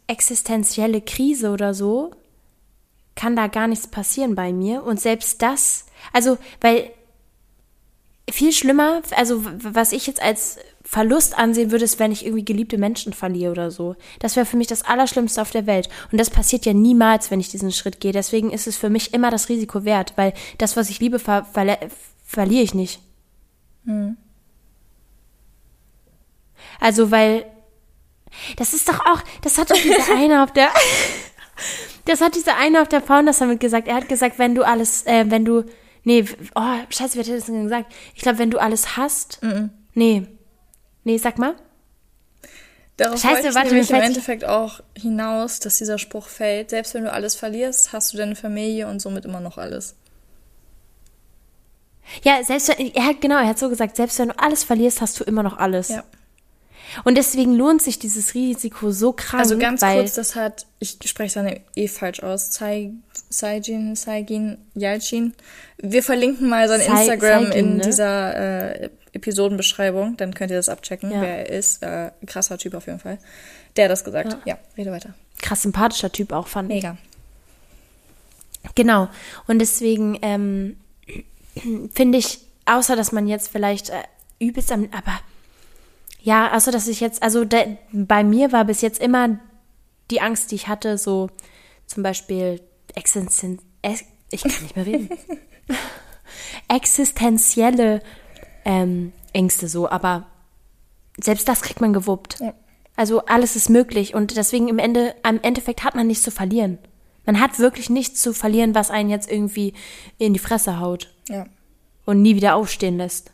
existenzielle 0.06 1.02
Krise 1.02 1.50
oder 1.50 1.74
so, 1.74 2.12
kann 3.14 3.36
da 3.36 3.46
gar 3.46 3.66
nichts 3.66 3.88
passieren 3.88 4.36
bei 4.36 4.54
mir. 4.54 4.84
Und 4.84 4.98
selbst 4.98 5.42
das, 5.42 5.84
also, 6.14 6.38
weil 6.62 6.90
viel 8.30 8.52
schlimmer, 8.52 9.02
also 9.16 9.44
was 9.62 9.92
ich 9.92 10.06
jetzt 10.06 10.22
als 10.22 10.56
Verlust 10.82 11.36
ansehen 11.36 11.70
würde, 11.70 11.84
ist, 11.84 11.98
wenn 11.98 12.10
ich 12.10 12.24
irgendwie 12.24 12.46
geliebte 12.46 12.78
Menschen 12.78 13.12
verliere 13.12 13.52
oder 13.52 13.70
so. 13.70 13.96
Das 14.18 14.36
wäre 14.36 14.46
für 14.46 14.56
mich 14.56 14.66
das 14.66 14.82
Allerschlimmste 14.82 15.42
auf 15.42 15.50
der 15.50 15.66
Welt. 15.66 15.90
Und 16.10 16.18
das 16.18 16.30
passiert 16.30 16.64
ja 16.64 16.72
niemals, 16.72 17.30
wenn 17.30 17.38
ich 17.38 17.50
diesen 17.50 17.70
Schritt 17.70 18.00
gehe. 18.00 18.12
Deswegen 18.12 18.50
ist 18.50 18.66
es 18.66 18.78
für 18.78 18.88
mich 18.88 19.12
immer 19.12 19.30
das 19.30 19.50
Risiko 19.50 19.84
wert, 19.84 20.14
weil 20.16 20.32
das, 20.56 20.78
was 20.78 20.88
ich 20.88 21.00
liebe, 21.00 21.18
ver 21.18 21.46
verliere 22.30 22.62
ich 22.62 22.74
nicht. 22.74 23.00
Hm. 23.84 24.16
Also, 26.78 27.10
weil 27.10 27.46
das 28.56 28.74
ist 28.74 28.88
doch 28.88 29.00
auch, 29.00 29.22
das 29.42 29.58
hat 29.58 29.70
doch 29.70 29.76
dieser 29.76 30.14
eine 30.16 30.42
auf 30.42 30.52
der, 30.52 30.68
das 32.04 32.20
hat 32.20 32.34
dieser 32.34 32.56
eine 32.56 32.82
auf 32.82 32.88
der 32.88 33.02
Fauna 33.02 33.32
damit 33.32 33.60
gesagt. 33.60 33.88
Er 33.88 33.96
hat 33.96 34.08
gesagt, 34.08 34.38
wenn 34.38 34.54
du 34.54 34.62
alles, 34.62 35.06
äh, 35.06 35.24
wenn 35.28 35.44
du, 35.44 35.64
nee, 36.04 36.24
oh, 36.54 36.76
scheiße, 36.88 37.16
wer 37.16 37.24
hat 37.24 37.40
das 37.40 37.46
denn 37.46 37.64
gesagt? 37.64 37.92
Ich 38.14 38.22
glaube, 38.22 38.38
wenn 38.38 38.50
du 38.50 38.58
alles 38.58 38.96
hast, 38.96 39.42
mm 39.42 39.46
-mm. 39.46 39.68
nee, 39.94 40.26
Nee, 41.04 41.18
sag 41.18 41.38
mal. 41.38 41.54
Darauf 42.96 43.20
Scheiße, 43.20 43.48
ich 43.48 43.54
warte, 43.54 43.70
nämlich 43.70 43.90
im 43.90 43.96
Endeffekt 43.96 44.44
auch 44.44 44.80
hinaus, 44.96 45.58
dass 45.60 45.78
dieser 45.78 45.98
Spruch 45.98 46.26
fällt. 46.26 46.70
Selbst 46.70 46.92
wenn 46.92 47.04
du 47.04 47.12
alles 47.12 47.34
verlierst, 47.34 47.92
hast 47.92 48.12
du 48.12 48.18
deine 48.18 48.36
Familie 48.36 48.86
und 48.88 49.00
somit 49.00 49.24
immer 49.24 49.40
noch 49.40 49.56
alles. 49.56 49.96
Ja, 52.22 52.42
selbst 52.42 52.68
wenn, 52.68 52.92
er 52.94 53.06
hat 53.06 53.20
genau, 53.20 53.36
er 53.36 53.46
hat 53.46 53.58
so 53.58 53.68
gesagt, 53.68 53.96
selbst 53.96 54.18
wenn 54.18 54.28
du 54.28 54.38
alles 54.38 54.64
verlierst, 54.64 55.00
hast 55.00 55.18
du 55.20 55.24
immer 55.24 55.42
noch 55.42 55.58
alles. 55.58 55.88
Ja. 55.88 56.04
Und 57.04 57.16
deswegen 57.16 57.54
lohnt 57.54 57.82
sich 57.82 57.98
dieses 57.98 58.34
Risiko 58.34 58.90
so 58.90 59.12
krass. 59.12 59.40
Also 59.40 59.58
ganz 59.58 59.80
kurz, 59.80 60.14
das 60.14 60.34
hat, 60.34 60.66
ich 60.80 60.98
spreche 61.04 61.34
seine 61.34 61.60
eh 61.76 61.88
falsch 61.88 62.20
aus, 62.22 62.50
Saijin, 63.28 63.94
Saigin, 63.94 64.58
Yalchin. 64.74 65.34
Wir 65.78 66.02
verlinken 66.02 66.48
mal 66.48 66.68
sein 66.68 66.80
Instagram 66.80 67.44
Saigin, 67.46 67.58
in 67.58 67.76
ne? 67.76 67.82
dieser 67.84 68.80
äh, 68.80 68.90
Episodenbeschreibung, 69.12 70.16
dann 70.16 70.34
könnt 70.34 70.50
ihr 70.50 70.56
das 70.56 70.68
abchecken, 70.68 71.10
ja. 71.10 71.20
wer 71.20 71.48
er 71.48 71.58
ist. 71.58 71.82
Äh, 71.82 72.10
krasser 72.26 72.58
Typ 72.58 72.74
auf 72.74 72.86
jeden 72.86 72.98
Fall. 72.98 73.18
Der 73.76 73.84
hat 73.84 73.92
das 73.92 74.04
gesagt. 74.04 74.32
Ja, 74.32 74.54
ja 74.54 74.58
rede 74.76 74.90
weiter. 74.90 75.14
Krass 75.40 75.62
sympathischer 75.62 76.10
Typ 76.10 76.32
auch, 76.32 76.48
fand 76.48 76.68
Mega. 76.68 76.96
Genau. 78.74 79.08
Und 79.46 79.58
deswegen 79.58 80.18
ähm, 80.22 80.76
finde 81.92 82.18
ich, 82.18 82.40
außer 82.66 82.96
dass 82.96 83.12
man 83.12 83.26
jetzt 83.26 83.48
vielleicht 83.48 83.90
äh, 83.90 84.02
übelst 84.38 84.72
am, 84.72 84.88
aber 84.92 85.20
ja, 86.22 86.54
außer 86.54 86.70
dass 86.70 86.88
ich 86.88 87.00
jetzt, 87.00 87.22
also 87.22 87.44
de, 87.44 87.76
bei 87.92 88.22
mir 88.24 88.52
war 88.52 88.64
bis 88.64 88.82
jetzt 88.82 89.00
immer 89.00 89.38
die 90.10 90.20
Angst, 90.20 90.50
die 90.50 90.56
ich 90.56 90.68
hatte, 90.68 90.98
so 90.98 91.30
zum 91.86 92.02
Beispiel 92.02 92.60
Existen 92.94 93.60
ich 94.32 94.42
kann 94.42 94.62
nicht 94.62 94.76
mehr 94.76 94.86
reden. 94.86 95.10
existenzielle 96.68 98.02
ähm, 98.64 99.12
Ängste 99.32 99.68
so, 99.68 99.88
aber 99.88 100.26
selbst 101.20 101.48
das 101.48 101.62
kriegt 101.62 101.80
man 101.80 101.92
gewuppt. 101.92 102.38
Ja. 102.40 102.54
Also 102.96 103.24
alles 103.26 103.56
ist 103.56 103.70
möglich 103.70 104.14
und 104.14 104.36
deswegen 104.36 104.68
im 104.68 104.78
Ende, 104.78 105.14
am 105.22 105.40
Endeffekt 105.42 105.84
hat 105.84 105.94
man 105.94 106.06
nichts 106.06 106.24
zu 106.24 106.30
verlieren. 106.30 106.78
Man 107.24 107.40
hat 107.40 107.58
wirklich 107.58 107.90
nichts 107.90 108.20
zu 108.20 108.32
verlieren, 108.32 108.74
was 108.74 108.90
einen 108.90 109.10
jetzt 109.10 109.30
irgendwie 109.30 109.74
in 110.18 110.32
die 110.32 110.38
Fresse 110.38 110.80
haut. 110.80 111.12
Ja. 111.30 111.46
Und 112.04 112.22
nie 112.22 112.36
wieder 112.36 112.56
aufstehen 112.56 112.96
lässt. 112.96 113.32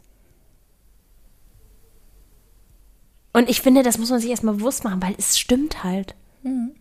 Und 3.32 3.50
ich 3.50 3.60
finde, 3.60 3.82
das 3.82 3.98
muss 3.98 4.10
man 4.10 4.20
sich 4.20 4.30
erstmal 4.30 4.54
bewusst 4.54 4.84
machen, 4.84 5.02
weil 5.02 5.14
es 5.18 5.38
stimmt 5.38 5.84
halt. 5.84 6.14
Mhm. 6.42 6.72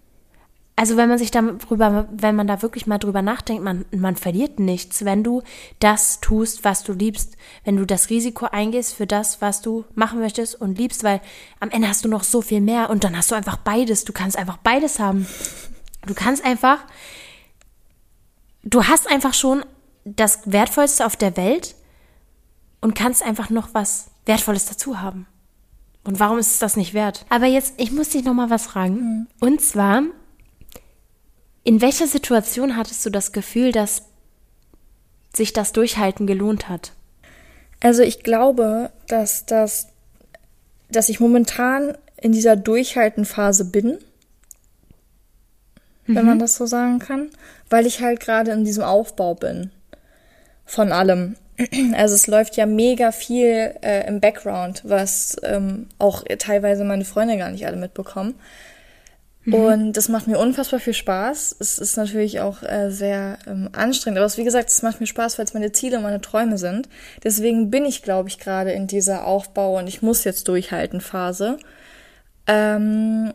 Also 0.77 0.98
wenn 0.98 1.07
man 1.07 1.17
sich 1.17 1.31
darüber, 1.31 2.07
wenn 2.12 2.36
man 2.36 2.48
da 2.48 2.62
wirklich 2.62 2.86
mal 2.86 2.98
drüber 2.98 3.22
nachdenkt, 3.22 3.63
man, 3.63 3.86
man 3.91 4.17
verliert 4.17 4.60
nichts, 4.60 5.05
wenn 5.05 5.24
du 5.24 5.41
das 5.79 6.19
tust, 6.19 6.65
was 6.65 6.84
du 6.84 6.91
liebst, 6.91 7.38
wenn 7.63 7.77
du 7.77 7.86
das 7.86 8.10
Risiko 8.10 8.48
eingehst 8.48 8.93
für 8.93 9.07
das, 9.07 9.41
was 9.41 9.62
du 9.62 9.86
machen 9.95 10.19
möchtest 10.19 10.60
und 10.60 10.77
liebst, 10.77 11.03
weil 11.05 11.22
am 11.62 11.69
Ende 11.72 11.88
hast 11.88 12.03
du 12.03 12.10
noch 12.10 12.24
so 12.24 12.41
viel 12.41 12.60
mehr 12.60 12.89
und 12.89 13.05
dann 13.05 13.15
hast 13.15 13.31
du 13.31 13.36
einfach 13.36 13.55
beides. 13.55 14.03
Du 14.03 14.12
kannst 14.12 14.38
einfach 14.38 14.57
beides 14.57 15.00
haben. 15.00 15.27
Du 16.05 16.13
kannst 16.13 16.43
einfach, 16.43 16.79
du 18.63 18.84
hast 18.84 19.10
einfach 19.10 19.34
schon 19.34 19.63
das 20.05 20.39
Wertvollste 20.45 21.05
auf 21.05 21.17
der 21.17 21.35
Welt 21.35 21.75
und 22.79 22.93
kannst 22.93 23.24
einfach 23.24 23.50
noch 23.50 23.74
was 23.74 24.12
Wertvolles 24.25 24.65
dazu 24.65 25.01
haben. 25.01 25.27
Und 26.03 26.19
warum 26.19 26.38
ist 26.38 26.51
es 26.51 26.59
das 26.59 26.77
nicht 26.77 26.93
wert? 26.93 27.25
Aber 27.29 27.47
jetzt, 27.47 27.74
ich 27.77 27.91
muss 27.91 28.09
dich 28.09 28.24
noch 28.24 28.35
mal 28.35 28.51
was 28.51 28.67
fragen. 28.67 28.93
Mhm. 28.93 29.27
Und 29.39 29.62
zwar, 29.62 30.03
in 31.63 31.81
welcher 31.81 32.05
Situation 32.05 32.77
hattest 32.77 33.03
du 33.05 33.09
das 33.09 33.31
Gefühl, 33.31 33.71
dass 33.71 34.03
sich 35.33 35.51
das 35.51 35.74
Durchhalten 35.74 36.27
gelohnt 36.27 36.69
hat? 36.69 36.91
Also 37.79 38.03
ich 38.03 38.21
glaube, 38.21 38.91
dass 39.07 39.47
das, 39.47 39.88
dass 40.89 41.09
ich 41.09 41.19
momentan 41.19 41.97
in 42.21 42.31
dieser 42.31 42.55
Durchhaltenphase 42.55 43.65
bin, 43.65 43.97
mhm. 46.05 46.15
wenn 46.15 46.25
man 46.25 46.35
mhm. 46.35 46.41
das 46.41 46.55
so 46.55 46.67
sagen 46.67 47.00
kann, 47.00 47.31
weil 47.71 47.88
ich 47.88 48.01
halt 48.01 48.19
gerade 48.19 48.51
in 48.51 48.63
diesem 48.63 48.83
Aufbau 48.83 49.33
bin 49.33 49.71
von 50.65 50.91
allem. 50.91 51.36
Also 51.95 52.15
es 52.15 52.27
läuft 52.27 52.57
ja 52.57 52.65
mega 52.65 53.13
viel 53.13 53.75
äh, 53.81 54.05
im 54.07 54.19
Background, 54.19 54.81
was 54.84 55.38
ähm, 55.43 55.88
auch 56.00 56.24
teilweise 56.38 56.84
meine 56.84 57.05
Freunde 57.05 57.38
gar 57.38 57.50
nicht 57.50 57.65
alle 57.65 57.77
mitbekommen. 57.77 58.36
Mhm. 59.45 59.53
Und 59.53 59.93
das 59.93 60.10
macht 60.10 60.27
mir 60.27 60.38
unfassbar 60.39 60.79
viel 60.79 60.93
Spaß. 60.93 61.55
Es 61.60 61.79
ist 61.79 61.95
natürlich 61.95 62.41
auch 62.41 62.63
äh, 62.63 62.89
sehr 62.89 63.38
ähm, 63.48 63.69
anstrengend, 63.72 64.17
aber 64.17 64.25
es, 64.25 64.38
wie 64.38 64.43
gesagt, 64.43 64.69
es 64.69 64.81
macht 64.81 65.00
mir 65.00 65.07
Spaß, 65.07 65.38
weil 65.38 65.45
es 65.45 65.53
meine 65.53 65.72
Ziele 65.72 65.98
und 65.98 66.03
meine 66.03 66.22
Träume 66.22 66.57
sind. 66.57 66.89
Deswegen 67.24 67.69
bin 67.69 67.86
ich, 67.86 68.01
glaube 68.01 68.27
ich, 68.27 68.39
gerade 68.39 68.72
in 68.72 68.88
dieser 68.88 69.25
Aufbau 69.25 69.77
und 69.77 69.88
ich 69.88 70.01
muss 70.01 70.24
jetzt 70.24 70.48
durchhalten 70.48 71.00
Phase. 71.00 71.57
Ähm, 72.48 73.34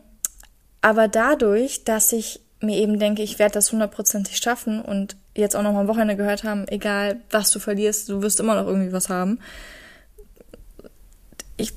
aber 0.81 1.07
dadurch, 1.07 1.83
dass 1.85 2.11
ich 2.11 2.41
mir 2.61 2.77
eben 2.77 2.99
denke, 2.99 3.21
ich 3.21 3.39
werde 3.39 3.53
das 3.53 3.71
hundertprozentig 3.71 4.37
schaffen 4.37 4.81
und 4.81 5.15
jetzt 5.35 5.55
auch 5.55 5.63
noch 5.63 5.73
mal 5.73 5.81
am 5.81 5.87
Wochenende 5.87 6.15
gehört 6.15 6.43
haben, 6.43 6.67
egal 6.67 7.21
was 7.29 7.51
du 7.51 7.59
verlierst, 7.59 8.09
du 8.09 8.21
wirst 8.21 8.39
immer 8.39 8.55
noch 8.55 8.67
irgendwie 8.67 8.93
was 8.93 9.09
haben. 9.09 9.39
Ich, 11.57 11.73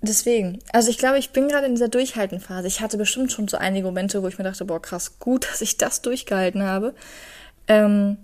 deswegen, 0.00 0.58
also 0.72 0.90
ich 0.90 0.98
glaube, 0.98 1.18
ich 1.18 1.30
bin 1.30 1.48
gerade 1.48 1.66
in 1.66 1.74
dieser 1.74 1.88
Durchhaltenphase. 1.88 2.66
Ich 2.66 2.80
hatte 2.80 2.96
bestimmt 2.96 3.32
schon 3.32 3.48
so 3.48 3.56
einige 3.56 3.86
Momente, 3.86 4.22
wo 4.22 4.28
ich 4.28 4.38
mir 4.38 4.44
dachte, 4.44 4.64
boah, 4.64 4.80
krass, 4.80 5.18
gut, 5.18 5.46
dass 5.50 5.60
ich 5.60 5.76
das 5.76 6.02
durchgehalten 6.02 6.62
habe. 6.62 6.94
Ähm, 7.68 8.18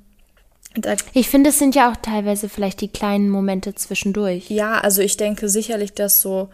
ich 1.12 1.28
finde, 1.28 1.50
es 1.50 1.58
sind 1.58 1.74
ja 1.74 1.90
auch 1.90 1.96
teilweise 1.96 2.48
vielleicht 2.48 2.80
die 2.80 2.88
kleinen 2.88 3.30
Momente 3.30 3.74
zwischendurch. 3.74 4.50
Ja, 4.50 4.78
also 4.78 5.02
ich 5.02 5.16
denke 5.16 5.48
sicherlich, 5.48 5.92
dass 5.94 6.20
so 6.20 6.50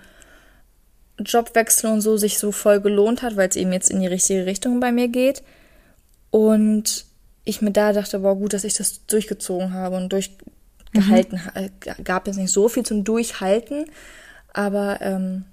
Jobwechsel 1.19 1.91
und 1.91 2.01
so 2.01 2.17
sich 2.17 2.39
so 2.39 2.53
voll 2.53 2.81
gelohnt 2.81 3.23
hat, 3.23 3.37
weil 3.37 3.49
es 3.49 3.57
eben 3.57 3.73
jetzt 3.73 3.91
in 3.91 4.01
die 4.01 4.07
richtige 4.07 4.47
Richtung 4.47 4.81
bei 4.81 4.93
mir 4.93 5.09
geht. 5.09 5.43
Und 6.31 7.05
ich 7.45 7.63
mir 7.63 7.71
da 7.71 7.93
dachte, 7.93 8.23
war 8.23 8.35
gut, 8.35 8.53
dass 8.53 8.65
ich 8.65 8.75
das 8.75 9.07
durchgezogen 9.07 9.73
habe 9.75 9.97
und 9.97 10.13
durchgehalten 10.13 11.41
mhm. 11.55 12.05
Gab 12.05 12.27
jetzt 12.27 12.37
nicht 12.37 12.53
so 12.53 12.69
viel 12.69 12.85
zum 12.85 13.05
Durchhalten, 13.05 13.87
aber 14.53 15.01
ähm, 15.01 15.45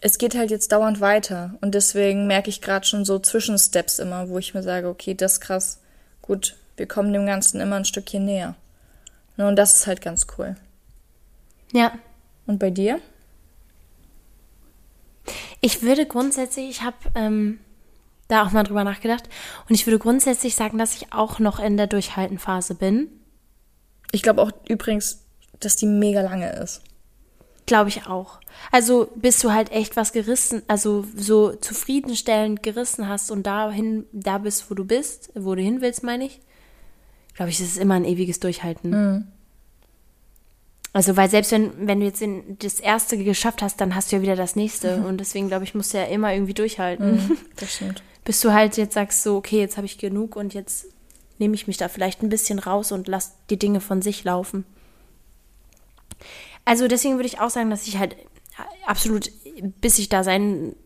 es 0.00 0.18
geht 0.18 0.34
halt 0.34 0.50
jetzt 0.50 0.72
dauernd 0.72 1.00
weiter. 1.00 1.54
Und 1.60 1.74
deswegen 1.74 2.26
merke 2.26 2.50
ich 2.50 2.60
gerade 2.60 2.86
schon 2.86 3.04
so 3.04 3.18
Zwischensteps 3.18 3.98
immer, 3.98 4.28
wo 4.28 4.38
ich 4.38 4.54
mir 4.54 4.62
sage, 4.62 4.88
okay, 4.88 5.14
das 5.14 5.34
ist 5.34 5.40
krass, 5.40 5.78
gut, 6.22 6.56
wir 6.76 6.86
kommen 6.86 7.12
dem 7.12 7.26
Ganzen 7.26 7.60
immer 7.60 7.76
ein 7.76 7.84
Stückchen 7.84 8.24
näher. 8.24 8.54
Ne, 9.36 9.46
und 9.46 9.56
das 9.56 9.74
ist 9.74 9.86
halt 9.86 10.00
ganz 10.00 10.26
cool. 10.36 10.56
Ja. 11.72 11.92
Und 12.46 12.58
bei 12.58 12.70
dir? 12.70 13.00
Ich 15.62 15.82
würde 15.82 16.04
grundsätzlich, 16.06 16.68
ich 16.68 16.82
habe 16.82 16.96
ähm, 17.14 17.60
da 18.28 18.44
auch 18.44 18.50
mal 18.50 18.64
drüber 18.64 18.84
nachgedacht 18.84 19.28
und 19.68 19.74
ich 19.74 19.86
würde 19.86 19.98
grundsätzlich 19.98 20.56
sagen, 20.56 20.76
dass 20.76 20.96
ich 20.96 21.12
auch 21.12 21.38
noch 21.38 21.60
in 21.60 21.76
der 21.76 21.86
Durchhaltenphase 21.86 22.74
bin. 22.74 23.08
Ich 24.10 24.22
glaube 24.22 24.42
auch 24.42 24.50
übrigens, 24.68 25.24
dass 25.60 25.76
die 25.76 25.86
mega 25.86 26.20
lange 26.20 26.52
ist. 26.52 26.82
Glaube 27.64 27.90
ich 27.90 28.06
auch. 28.06 28.40
Also 28.72 29.08
bis 29.14 29.38
du 29.38 29.52
halt 29.52 29.70
echt 29.70 29.96
was 29.96 30.12
gerissen, 30.12 30.62
also 30.66 31.06
so 31.16 31.52
zufriedenstellend 31.54 32.62
gerissen 32.62 33.08
hast 33.08 33.30
und 33.30 33.44
dahin, 33.44 34.04
da 34.12 34.38
bist, 34.38 34.68
wo 34.68 34.74
du 34.74 34.84
bist, 34.84 35.30
wo 35.34 35.54
du 35.54 35.62
hin 35.62 35.80
willst, 35.80 36.02
meine 36.02 36.24
ich. 36.24 36.40
Glaube 37.34 37.50
ich, 37.50 37.60
es 37.60 37.68
ist 37.68 37.78
immer 37.78 37.94
ein 37.94 38.04
ewiges 38.04 38.40
Durchhalten. 38.40 38.90
Mhm. 38.90 39.28
Also, 40.92 41.16
weil 41.16 41.30
selbst 41.30 41.52
wenn, 41.52 41.86
wenn 41.86 42.00
du 42.00 42.06
jetzt 42.06 42.20
den, 42.20 42.58
das 42.58 42.78
erste 42.78 43.16
geschafft 43.16 43.62
hast, 43.62 43.80
dann 43.80 43.94
hast 43.94 44.12
du 44.12 44.16
ja 44.16 44.22
wieder 44.22 44.36
das 44.36 44.56
nächste. 44.56 44.98
Mhm. 44.98 45.06
Und 45.06 45.18
deswegen, 45.18 45.48
glaube 45.48 45.64
ich, 45.64 45.74
musst 45.74 45.94
du 45.94 45.98
ja 45.98 46.04
immer 46.04 46.32
irgendwie 46.32 46.54
durchhalten. 46.54 47.16
Mhm, 47.16 47.38
das 47.56 47.76
stimmt. 47.76 48.02
Bis 48.24 48.40
du 48.40 48.52
halt 48.52 48.76
jetzt 48.76 48.94
sagst, 48.94 49.22
so, 49.22 49.36
okay, 49.36 49.58
jetzt 49.58 49.76
habe 49.76 49.86
ich 49.86 49.98
genug 49.98 50.36
und 50.36 50.54
jetzt 50.54 50.86
nehme 51.38 51.54
ich 51.54 51.66
mich 51.66 51.76
da 51.76 51.88
vielleicht 51.88 52.22
ein 52.22 52.28
bisschen 52.28 52.58
raus 52.58 52.92
und 52.92 53.08
lass 53.08 53.34
die 53.48 53.58
Dinge 53.58 53.80
von 53.80 54.02
sich 54.02 54.22
laufen. 54.22 54.64
Also 56.64 56.86
deswegen 56.86 57.16
würde 57.16 57.26
ich 57.26 57.40
auch 57.40 57.50
sagen, 57.50 57.70
dass 57.70 57.86
ich 57.86 57.98
halt 57.98 58.16
absolut, 58.86 59.30
bis 59.80 59.98
ich 59.98 60.08
da 60.08 60.22
sein, 60.22 60.76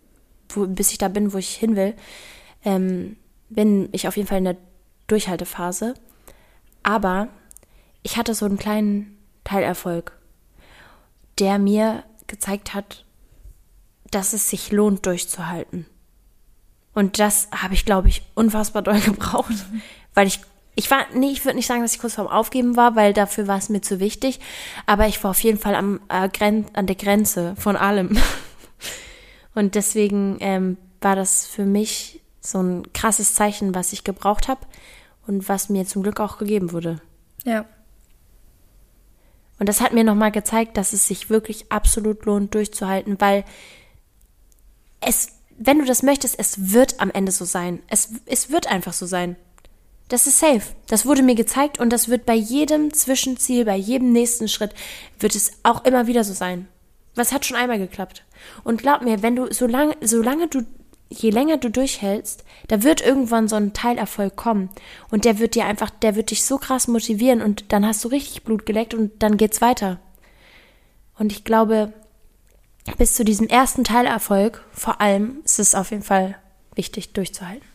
wo, 0.49 0.67
bis 0.67 0.93
ich 0.93 0.99
da 0.99 1.09
bin, 1.09 1.33
wo 1.33 1.39
ich 1.39 1.51
hin 1.51 1.77
will, 1.77 1.95
ähm, 2.65 3.17
bin 3.49 3.89
ich 3.93 4.09
auf 4.09 4.17
jeden 4.17 4.29
Fall 4.29 4.39
in 4.39 4.45
der 4.45 4.57
Durchhaltephase. 5.09 5.95
Aber 6.83 7.29
ich 8.03 8.17
hatte 8.17 8.35
so 8.35 8.47
einen 8.47 8.59
kleinen 8.59 9.16
Teilerfolg, 9.47 10.13
der 11.39 11.59
mir 11.59 12.05
gezeigt 12.27 12.75
hat, 12.75 13.05
dass 14.11 14.33
es 14.33 14.51
sich 14.51 14.73
lohnt, 14.73 15.07
durchzuhalten. 15.07 15.87
Und 16.95 17.19
das 17.19 17.49
habe 17.55 17.75
ich, 17.75 17.85
glaube 17.85 18.09
ich, 18.09 18.23
unfassbar 18.35 18.83
doll 18.83 19.01
gebraucht, 19.05 19.55
weil 20.15 20.27
ich, 20.27 20.41
ich 20.75 20.91
war, 20.91 21.07
nee, 21.15 21.31
ich 21.31 21.45
würde 21.45 21.57
nicht 21.57 21.67
sagen, 21.67 21.83
dass 21.83 21.95
ich 21.95 22.01
kurz 22.01 22.15
vorm 22.15 22.29
Aufgeben 22.29 22.77
war, 22.77 22.97
weil 22.97 23.13
dafür 23.13 23.47
war 23.47 23.59
es 23.59 23.69
mir 23.69 23.81
zu 23.81 24.01
wichtig, 24.01 24.41
aber 24.87 25.07
ich 25.07 25.23
war 25.23 25.31
auf 25.31 25.41
jeden 25.41 25.59
Fall 25.59 25.75
am, 25.75 26.01
äh, 26.09 26.29
an 26.73 26.87
der 26.87 26.97
Grenze 26.97 27.55
von 27.57 27.77
allem. 27.77 28.19
Und 29.55 29.75
deswegen 29.75 30.37
ähm, 30.41 30.77
war 31.01 31.17
das 31.17 31.47
für 31.47 31.65
mich 31.65 32.21
so 32.41 32.63
ein 32.63 32.93
krasses 32.93 33.35
Zeichen, 33.35 33.75
was 33.75 33.93
ich 33.93 34.05
gebraucht 34.05 34.49
habe 34.49 34.61
und 35.27 35.49
was 35.49 35.69
mir 35.69 35.87
zum 35.87 36.03
Glück 36.03 36.21
auch 36.21 36.39
gegeben 36.39 36.73
wurde. 36.73 37.01
Ja. 37.45 37.65
Und 39.59 39.69
das 39.69 39.81
hat 39.81 39.93
mir 39.93 40.05
nochmal 40.05 40.33
gezeigt, 40.33 40.77
dass 40.77 40.93
es 40.93 41.07
sich 41.07 41.31
wirklich 41.31 41.71
absolut 41.71 42.25
lohnt, 42.25 42.55
durchzuhalten, 42.55 43.21
weil 43.21 43.45
es, 45.01 45.29
wenn 45.59 45.79
du 45.79 45.85
das 45.85 46.03
möchtest, 46.03 46.39
es 46.39 46.73
wird 46.73 47.01
am 47.01 47.11
Ende 47.11 47.33
so 47.33 47.45
sein. 47.45 47.81
Es, 47.89 48.11
es 48.27 48.51
wird 48.51 48.67
einfach 48.67 48.93
so 48.93 49.07
sein. 49.07 49.37
Das 50.09 50.27
ist 50.27 50.39
safe. 50.39 50.63
Das 50.87 51.07
wurde 51.07 51.23
mir 51.23 51.35
gezeigt 51.35 51.81
und 51.81 51.91
das 51.91 52.09
wird 52.09 52.27
bei 52.27 52.35
jedem 52.35 52.93
Zwischenziel, 52.93 53.65
bei 53.65 53.77
jedem 53.77 54.13
nächsten 54.13 54.49
Schritt, 54.49 54.73
wird 55.19 55.35
es 55.35 55.53
auch 55.63 55.85
immer 55.85 56.07
wieder 56.07 56.23
so 56.23 56.33
sein. 56.33 56.69
Was 57.15 57.33
hat 57.33 57.47
schon 57.47 57.57
einmal 57.57 57.79
geklappt. 57.79 58.25
Und 58.63 58.83
glaub 58.83 59.03
mir, 59.03 59.23
wenn 59.23 59.37
du, 59.37 59.53
solange, 59.53 59.97
solange 60.03 60.49
du 60.49 60.65
je 61.09 61.31
länger 61.31 61.59
du 61.59 61.71
durchhältst, 61.71 62.45
da 62.69 62.83
wird 62.83 63.01
irgendwann 63.01 63.49
so 63.49 63.57
ein 63.57 63.73
Teilerfolg 63.73 64.37
kommen 64.37 64.71
und 65.11 65.25
der 65.25 65.39
wird 65.39 65.55
dir 65.55 65.67
einfach, 65.67 65.91
der 65.91 66.17
wird 66.17 66.31
dich 66.31 66.45
so 66.45 66.59
krass 66.59 66.89
motivieren 66.89 67.43
und 67.43 67.73
dann 67.73 67.87
hast 67.87 68.05
du 68.05 68.09
richtig 68.09 68.43
Blut 68.43 68.67
geleckt 68.67 68.95
und 68.95 69.23
dann 69.23 69.37
geht's 69.37 69.61
weiter. 69.61 69.99
Und 71.19 71.33
ich 71.33 71.45
glaube, 71.45 71.93
bis 72.99 73.15
zu 73.15 73.25
diesem 73.25 73.49
ersten 73.49 73.85
Teilerfolg, 73.85 74.65
vor 74.73 75.01
allem, 75.01 75.41
ist 75.45 75.59
es 75.59 75.75
auf 75.75 75.91
jeden 75.91 76.03
Fall 76.03 76.37
wichtig 76.75 77.13
durchzuhalten. 77.13 77.67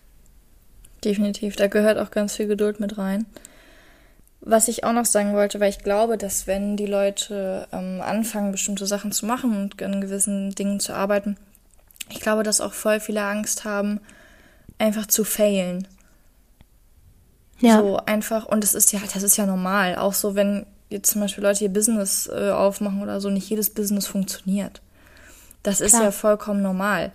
Definitiv, 1.03 1.55
da 1.55 1.67
gehört 1.67 1.97
auch 1.97 2.11
ganz 2.11 2.35
viel 2.35 2.47
Geduld 2.47 2.79
mit 2.79 2.97
rein. 2.97 3.25
Was 4.39 4.67
ich 4.67 4.83
auch 4.83 4.93
noch 4.93 5.05
sagen 5.05 5.33
wollte, 5.33 5.59
weil 5.59 5.69
ich 5.69 5.79
glaube, 5.79 6.17
dass 6.17 6.47
wenn 6.47 6.75
die 6.75 6.85
Leute 6.85 7.67
ähm, 7.71 8.01
anfangen, 8.01 8.51
bestimmte 8.51 8.87
Sachen 8.87 9.11
zu 9.11 9.25
machen 9.25 9.55
und 9.55 9.81
an 9.81 10.01
gewissen 10.01 10.53
Dingen 10.55 10.79
zu 10.79 10.93
arbeiten, 10.93 11.37
ich 12.11 12.19
glaube, 12.19 12.43
dass 12.43 12.61
auch 12.61 12.73
voll 12.73 12.99
viele 12.99 13.23
Angst 13.23 13.65
haben, 13.65 13.99
einfach 14.77 15.05
zu 15.05 15.23
failen. 15.23 15.87
Ja. 17.59 17.79
So 17.79 17.97
einfach, 18.05 18.45
und 18.45 18.63
das 18.63 18.73
ist 18.73 18.91
ja, 18.91 18.99
das 19.13 19.23
ist 19.23 19.37
ja 19.37 19.45
normal. 19.45 19.95
Auch 19.95 20.13
so, 20.13 20.35
wenn 20.35 20.65
jetzt 20.89 21.11
zum 21.11 21.21
Beispiel 21.21 21.43
Leute 21.43 21.63
ihr 21.63 21.69
Business 21.69 22.27
äh, 22.27 22.49
aufmachen 22.49 23.01
oder 23.01 23.21
so, 23.21 23.29
nicht 23.29 23.49
jedes 23.49 23.69
Business 23.69 24.07
funktioniert. 24.07 24.81
Das 25.63 25.77
Klar. 25.77 25.87
ist 25.87 25.99
ja 25.99 26.11
vollkommen 26.11 26.61
normal. 26.61 27.11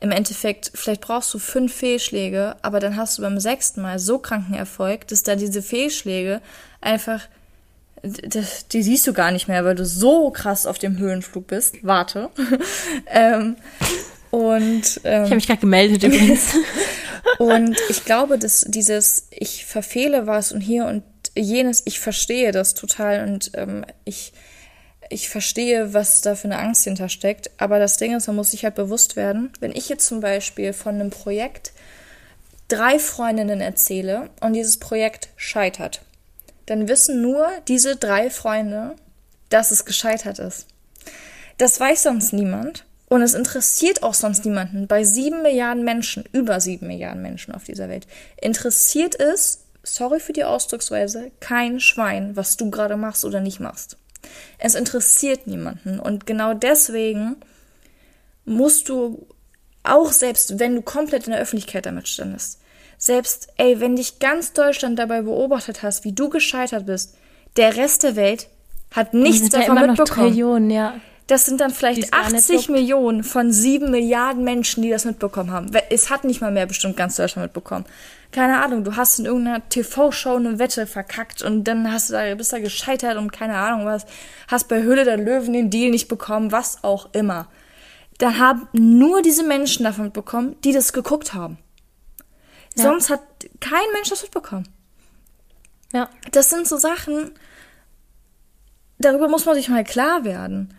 Im 0.00 0.12
Endeffekt, 0.12 0.70
vielleicht 0.74 1.00
brauchst 1.00 1.34
du 1.34 1.40
fünf 1.40 1.74
Fehlschläge, 1.74 2.54
aber 2.62 2.78
dann 2.78 2.96
hast 2.96 3.18
du 3.18 3.22
beim 3.22 3.40
sechsten 3.40 3.82
Mal 3.82 3.98
so 3.98 4.18
kranken 4.18 4.54
Erfolg, 4.54 5.08
dass 5.08 5.24
da 5.24 5.34
diese 5.34 5.60
Fehlschläge 5.60 6.40
einfach, 6.80 7.22
das, 8.02 8.68
die 8.68 8.84
siehst 8.84 9.08
du 9.08 9.12
gar 9.12 9.32
nicht 9.32 9.48
mehr, 9.48 9.64
weil 9.64 9.74
du 9.74 9.84
so 9.84 10.30
krass 10.30 10.66
auf 10.66 10.78
dem 10.78 10.98
Höhenflug 10.98 11.48
bist. 11.48 11.78
Warte. 11.82 12.30
ähm, 13.08 13.56
und 14.30 15.00
ähm, 15.04 15.24
ich 15.24 15.30
habe 15.30 15.34
mich 15.34 15.46
gerade 15.46 15.60
gemeldet 15.60 16.02
übrigens. 16.02 16.54
und 17.38 17.76
ich 17.88 18.04
glaube, 18.04 18.38
dass 18.38 18.64
dieses 18.68 19.28
ich 19.30 19.66
verfehle 19.66 20.26
was 20.26 20.52
und 20.52 20.60
hier 20.60 20.86
und 20.86 21.02
jenes, 21.36 21.82
ich 21.84 22.00
verstehe 22.00 22.52
das 22.52 22.74
total 22.74 23.28
und 23.28 23.52
ähm, 23.54 23.84
ich 24.04 24.32
ich 25.10 25.28
verstehe, 25.28 25.94
was 25.94 26.20
da 26.20 26.34
für 26.34 26.48
eine 26.48 26.58
Angst 26.58 26.84
hintersteckt. 26.84 27.50
Aber 27.56 27.78
das 27.78 27.96
Ding 27.96 28.14
ist, 28.14 28.26
man 28.26 28.36
muss 28.36 28.50
sich 28.50 28.64
halt 28.64 28.74
bewusst 28.74 29.16
werden, 29.16 29.50
wenn 29.60 29.72
ich 29.74 29.88
jetzt 29.88 30.06
zum 30.06 30.20
Beispiel 30.20 30.72
von 30.72 30.96
einem 30.96 31.10
Projekt 31.10 31.72
drei 32.68 32.98
Freundinnen 32.98 33.60
erzähle 33.60 34.28
und 34.40 34.52
dieses 34.52 34.76
Projekt 34.76 35.30
scheitert, 35.36 36.02
dann 36.66 36.88
wissen 36.88 37.22
nur 37.22 37.48
diese 37.66 37.96
drei 37.96 38.28
Freunde, 38.28 38.96
dass 39.48 39.70
es 39.70 39.86
gescheitert 39.86 40.38
ist. 40.38 40.66
Das 41.56 41.80
weiß 41.80 42.02
sonst 42.02 42.32
niemand. 42.32 42.84
Und 43.08 43.22
es 43.22 43.34
interessiert 43.34 44.02
auch 44.02 44.14
sonst 44.14 44.44
niemanden. 44.44 44.86
Bei 44.86 45.02
sieben 45.02 45.42
Milliarden 45.42 45.84
Menschen, 45.84 46.24
über 46.32 46.60
sieben 46.60 46.88
Milliarden 46.88 47.22
Menschen 47.22 47.54
auf 47.54 47.64
dieser 47.64 47.88
Welt, 47.88 48.06
interessiert 48.40 49.18
es, 49.18 49.64
sorry 49.82 50.20
für 50.20 50.34
die 50.34 50.44
Ausdrucksweise, 50.44 51.30
kein 51.40 51.80
Schwein, 51.80 52.36
was 52.36 52.56
du 52.56 52.70
gerade 52.70 52.96
machst 52.96 53.24
oder 53.24 53.40
nicht 53.40 53.60
machst. 53.60 53.96
Es 54.58 54.74
interessiert 54.74 55.46
niemanden. 55.46 55.98
Und 55.98 56.26
genau 56.26 56.52
deswegen 56.52 57.36
musst 58.44 58.88
du 58.88 59.26
auch 59.84 60.12
selbst, 60.12 60.58
wenn 60.58 60.74
du 60.74 60.82
komplett 60.82 61.26
in 61.26 61.32
der 61.32 61.40
Öffentlichkeit 61.40 61.86
damit 61.86 62.08
standest, 62.08 62.60
selbst, 62.98 63.48
ey, 63.56 63.80
wenn 63.80 63.96
dich 63.96 64.18
ganz 64.18 64.52
Deutschland 64.52 64.98
dabei 64.98 65.22
beobachtet 65.22 65.82
hast, 65.82 66.04
wie 66.04 66.12
du 66.12 66.28
gescheitert 66.28 66.84
bist, 66.84 67.16
der 67.56 67.76
Rest 67.76 68.02
der 68.02 68.16
Welt 68.16 68.48
hat 68.92 69.14
nichts 69.14 69.52
ja 69.52 69.60
davon 69.60 69.74
noch 69.76 69.86
mitbekommen. 69.86 70.28
Trillionen, 70.28 70.70
ja. 70.70 71.00
Das 71.28 71.44
sind 71.44 71.60
dann 71.60 71.70
vielleicht 71.70 72.04
es 72.04 72.10
gar 72.10 72.24
nicht 72.24 72.36
80 72.36 72.54
juckt. 72.54 72.68
Millionen 72.70 73.22
von 73.22 73.52
7 73.52 73.90
Milliarden 73.90 74.44
Menschen, 74.44 74.82
die 74.82 74.88
das 74.88 75.04
mitbekommen 75.04 75.52
haben. 75.52 75.70
Es 75.90 76.08
hat 76.08 76.24
nicht 76.24 76.40
mal 76.40 76.50
mehr 76.50 76.64
bestimmt 76.64 76.96
ganz 76.96 77.16
Deutschland 77.16 77.44
mitbekommen. 77.44 77.84
Keine 78.32 78.62
Ahnung, 78.62 78.82
du 78.82 78.96
hast 78.96 79.18
in 79.18 79.26
irgendeiner 79.26 79.68
TV-Show 79.68 80.36
eine 80.36 80.58
Wette 80.58 80.86
verkackt 80.86 81.42
und 81.42 81.64
dann 81.64 81.92
hast 81.92 82.08
du 82.08 82.14
da, 82.14 82.34
bist 82.34 82.52
da 82.52 82.58
gescheitert 82.58 83.18
und 83.18 83.30
keine 83.30 83.56
Ahnung 83.56 83.84
was. 83.84 84.06
Hast 84.48 84.68
bei 84.68 84.82
Hülle 84.82 85.04
der 85.04 85.18
Löwen 85.18 85.52
den 85.52 85.68
Deal 85.68 85.90
nicht 85.90 86.08
bekommen, 86.08 86.50
was 86.50 86.82
auch 86.82 87.10
immer. 87.12 87.48
Da 88.16 88.38
haben 88.38 88.66
nur 88.72 89.20
diese 89.20 89.44
Menschen 89.44 89.84
davon 89.84 90.04
mitbekommen, 90.04 90.56
die 90.64 90.72
das 90.72 90.94
geguckt 90.94 91.34
haben. 91.34 91.58
Ja. 92.74 92.84
Sonst 92.84 93.10
hat 93.10 93.20
kein 93.60 93.92
Mensch 93.92 94.08
das 94.08 94.22
mitbekommen. 94.22 94.66
Ja. 95.92 96.08
Das 96.32 96.48
sind 96.48 96.66
so 96.66 96.78
Sachen, 96.78 97.32
darüber 98.98 99.28
muss 99.28 99.44
man 99.44 99.56
sich 99.56 99.68
mal 99.68 99.84
klar 99.84 100.24
werden. 100.24 100.74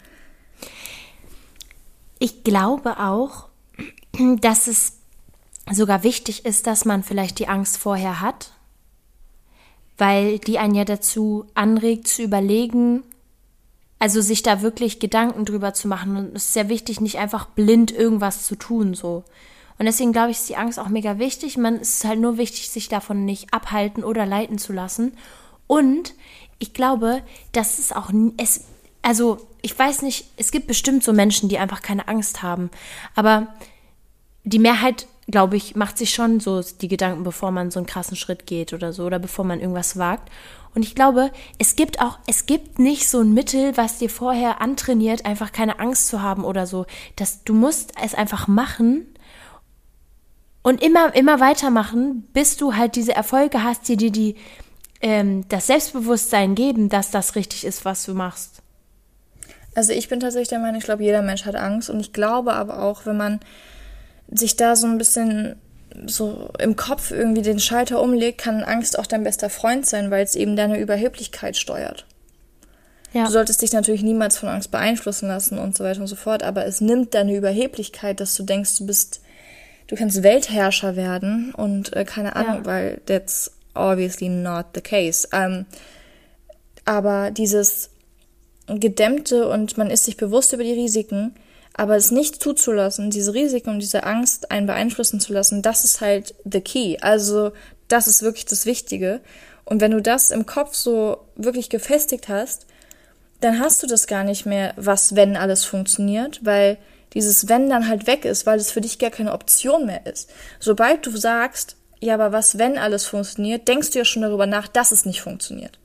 Ich 2.19 2.43
glaube 2.43 2.99
auch, 2.99 3.47
dass 4.41 4.67
es 4.67 4.97
sogar 5.71 6.03
wichtig 6.03 6.45
ist, 6.45 6.67
dass 6.67 6.86
man 6.86 7.03
vielleicht 7.03 7.39
die 7.39 7.47
Angst 7.47 7.77
vorher 7.77 8.21
hat, 8.21 8.51
weil 9.97 10.39
die 10.39 10.60
einen 10.60 10.75
ja 10.75 10.86
dazu 10.86 11.45
anregt 11.53 12.08
zu 12.08 12.21
überlegen, 12.21 13.03
also 13.99 14.21
sich 14.21 14.43
da 14.43 14.62
wirklich 14.62 14.99
Gedanken 14.99 15.45
drüber 15.45 15.73
zu 15.73 15.88
machen. 15.88 16.15
Und 16.15 16.36
es 16.36 16.45
ist 16.45 16.53
sehr 16.53 16.69
wichtig, 16.69 17.01
nicht 17.01 17.17
einfach 17.17 17.47
blind 17.47 17.91
irgendwas 17.91 18.45
zu 18.45 18.55
tun, 18.55 18.93
so. 18.93 19.23
Und 19.77 19.86
deswegen 19.86 20.12
glaube 20.12 20.32
ich, 20.32 20.38
ist 20.38 20.49
die 20.49 20.58
Angst 20.58 20.77
auch 20.77 20.89
mega 20.89 21.19
wichtig. 21.19 21.58
Man 21.58 21.75
es 21.75 21.95
ist 21.95 22.05
halt 22.05 22.19
nur 22.19 22.38
wichtig, 22.38 22.69
sich 22.69 22.89
davon 22.89 23.23
nicht 23.23 23.53
abhalten 23.53 24.03
oder 24.03 24.25
leiten 24.25 24.58
zu 24.58 24.73
lassen. 24.73 25.13
Und 25.67 26.15
ich 26.60 26.73
glaube, 26.73 27.21
dass 27.53 27.79
es 27.79 27.93
auch, 27.93 28.12
es, 28.36 28.65
also 29.02 29.48
ich 29.62 29.78
weiß 29.78 30.02
nicht, 30.02 30.26
es 30.38 30.52
gibt 30.52 30.68
bestimmt 30.68 31.04
so 31.04 31.14
Menschen, 31.14 31.50
die 31.50 31.58
einfach 31.58 31.82
keine 31.82 32.08
Angst 32.08 32.44
haben. 32.44 32.70
Aber 33.16 33.48
die 34.44 34.60
Mehrheit, 34.60 35.08
glaube 35.28 35.58
ich, 35.58 35.76
macht 35.76 35.98
sich 35.98 36.14
schon 36.14 36.40
so 36.40 36.62
die 36.62 36.88
Gedanken, 36.88 37.24
bevor 37.24 37.52
man 37.52 37.72
so 37.72 37.80
einen 37.80 37.88
krassen 37.88 38.18
Schritt 38.18 38.46
geht 38.46 38.74
oder 38.74 38.94
so 38.94 39.06
oder 39.06 39.20
bevor 39.20 39.46
man 39.46 39.60
irgendwas 39.60 39.98
wagt. 39.98 40.30
Und 40.76 40.84
ich 40.84 40.96
glaube, 40.96 41.32
es 41.58 41.76
gibt 41.76 42.00
auch, 42.00 42.20
es 42.28 42.46
gibt 42.46 42.80
nicht 42.80 43.10
so 43.10 43.22
ein 43.22 43.34
Mittel, 43.34 43.76
was 43.76 43.98
dir 43.98 44.10
vorher 44.10 44.62
antrainiert, 44.62 45.26
einfach 45.26 45.52
keine 45.52 45.80
Angst 45.80 46.08
zu 46.08 46.22
haben 46.22 46.44
oder 46.44 46.68
so. 46.68 46.86
Das, 47.16 47.44
du 47.44 47.54
musst 47.54 47.94
es 48.02 48.14
einfach 48.14 48.48
machen 48.48 49.06
und 50.62 50.84
immer, 50.84 51.16
immer 51.16 51.40
weitermachen, 51.40 52.28
bis 52.34 52.58
du 52.58 52.76
halt 52.76 52.96
diese 52.96 53.14
Erfolge 53.14 53.64
hast, 53.64 53.88
die 53.88 53.98
dir 53.98 54.12
die, 54.12 54.36
ähm, 55.02 55.46
das 55.50 55.68
Selbstbewusstsein 55.68 56.54
geben, 56.54 56.90
dass 56.90 57.12
das 57.12 57.36
richtig 57.36 57.66
ist, 57.66 57.86
was 57.86 58.06
du 58.06 58.14
machst. 58.14 58.62
Also 59.80 59.94
ich 59.94 60.10
bin 60.10 60.20
tatsächlich 60.20 60.50
der 60.50 60.60
Meinung, 60.60 60.78
ich 60.80 60.84
glaube, 60.84 61.04
jeder 61.04 61.22
Mensch 61.22 61.46
hat 61.46 61.56
Angst 61.56 61.89
und 61.89 62.02
ich 62.02 62.12
glaube 62.12 62.52
aber 62.52 62.84
auch, 62.84 63.06
wenn 63.06 63.15
man 63.15 63.39
sich 64.30 64.58
da 64.58 64.76
so 64.76 64.86
ein 64.88 64.98
bisschen 64.98 65.56
so 66.06 66.50
im 66.60 66.76
Kopf 66.76 67.12
irgendwie 67.12 67.44
den 67.44 67.62
Schalter 67.62 68.02
umlegt, 68.02 68.39
kann 68.42 68.62
Angst 68.62 69.00
auch 69.00 69.06
dein 69.06 69.24
bester 69.24 69.50
Freund 69.50 69.86
sein, 69.86 70.12
weil 70.12 70.22
es 70.26 70.36
eben 70.36 70.58
deine 70.58 70.78
Überheblichkeit 70.78 71.56
steuert. 71.56 72.06
Ja. 73.13 73.24
Du 73.24 73.32
solltest 73.32 73.62
dich 73.62 73.72
natürlich 73.72 74.04
niemals 74.04 74.38
von 74.38 74.50
Angst 74.50 74.70
beeinflussen 74.70 75.30
lassen 75.30 75.58
und 75.58 75.78
so 75.78 75.86
weiter 75.86 76.02
und 76.02 76.08
so 76.08 76.18
fort, 76.18 76.44
aber 76.44 76.65
es 76.65 76.82
nimmt 76.82 77.13
deine 77.13 77.34
Überheblichkeit, 77.34 78.20
dass 78.20 78.36
du 78.36 78.44
denkst, 78.44 78.78
du 78.80 78.86
bist, 78.86 79.22
du 79.88 79.96
kannst 79.96 80.22
Weltherrscher 80.24 80.98
werden 80.98 81.54
und 81.56 81.96
äh, 81.96 82.04
keine 82.04 82.36
Ahnung, 82.36 82.58
Ja. 82.58 82.65
weil 82.65 83.02
that's 83.06 83.50
obviously 83.76 84.28
not 84.28 84.65
the 84.76 84.82
case. 84.82 85.26
Ähm, 85.32 85.65
aber 86.84 87.32
dieses 87.32 87.92
gedämmte 88.77 89.47
und 89.47 89.77
man 89.77 89.89
ist 89.89 90.05
sich 90.05 90.17
bewusst 90.17 90.53
über 90.53 90.63
die 90.63 90.73
Risiken, 90.73 91.34
aber 91.73 91.95
es 91.95 92.12
nicht 92.12 92.43
zuzulassen, 92.43 93.10
diese 93.10 93.34
Risiken 93.34 93.69
und 93.71 93.79
diese 93.79 94.03
Angst 94.03 94.51
einen 94.51 94.67
beeinflussen 94.67 95.19
zu 95.19 95.34
lassen, 95.34 95.62
das 95.62 95.86
ist 95.86 96.01
halt 96.01 96.36
the 96.43 96.62
key. 96.62 96.97
Also 97.01 97.51
das 97.88 98.08
ist 98.08 98.21
wirklich 98.21 98.45
das 98.45 98.65
Wichtige. 98.65 99.21
Und 99.65 99.82
wenn 99.82 99.91
du 99.91 100.01
das 100.01 100.32
im 100.32 100.45
Kopf 100.45 100.75
so 100.75 101.17
wirklich 101.36 101.69
gefestigt 101.69 102.27
hast, 102.27 102.65
dann 103.41 103.60
hast 103.60 103.82
du 103.82 103.88
das 103.88 104.08
gar 104.08 104.23
nicht 104.23 104.45
mehr, 104.45 104.73
was 104.75 105.15
wenn 105.15 105.38
alles 105.38 105.63
funktioniert, 105.63 106.39
weil 106.43 106.77
dieses 107.13 107.47
wenn 107.47 107.69
dann 107.69 107.88
halt 107.88 108.08
weg 108.08 108.25
ist, 108.25 108.45
weil 108.45 108.60
es 108.60 108.71
für 108.71 108.82
dich 108.82 108.99
gar 108.99 109.10
keine 109.12 109.34
Option 109.34 109.86
mehr 109.86 110.05
ist. 110.05 110.29
Sobald 110.60 111.05
du 111.05 111.15
sagst, 111.15 111.75
ja, 111.99 112.13
aber 112.13 112.32
was 112.32 112.58
wenn 112.58 112.77
alles 112.77 113.05
funktioniert, 113.05 113.67
denkst 113.67 113.91
du 113.91 113.99
ja 113.99 114.05
schon 114.05 114.21
darüber 114.21 114.47
nach, 114.47 114.67
dass 114.67 114.91
es 114.91 115.05
nicht 115.05 115.21
funktioniert. 115.21 115.79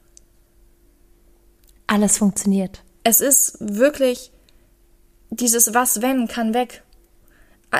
Alles 1.94 2.18
funktioniert. 2.18 2.82
Es 3.04 3.20
ist 3.20 3.56
wirklich 3.60 4.32
dieses 5.30 5.74
was 5.74 6.02
wenn 6.02 6.26
kann 6.26 6.52
weg. 6.52 6.82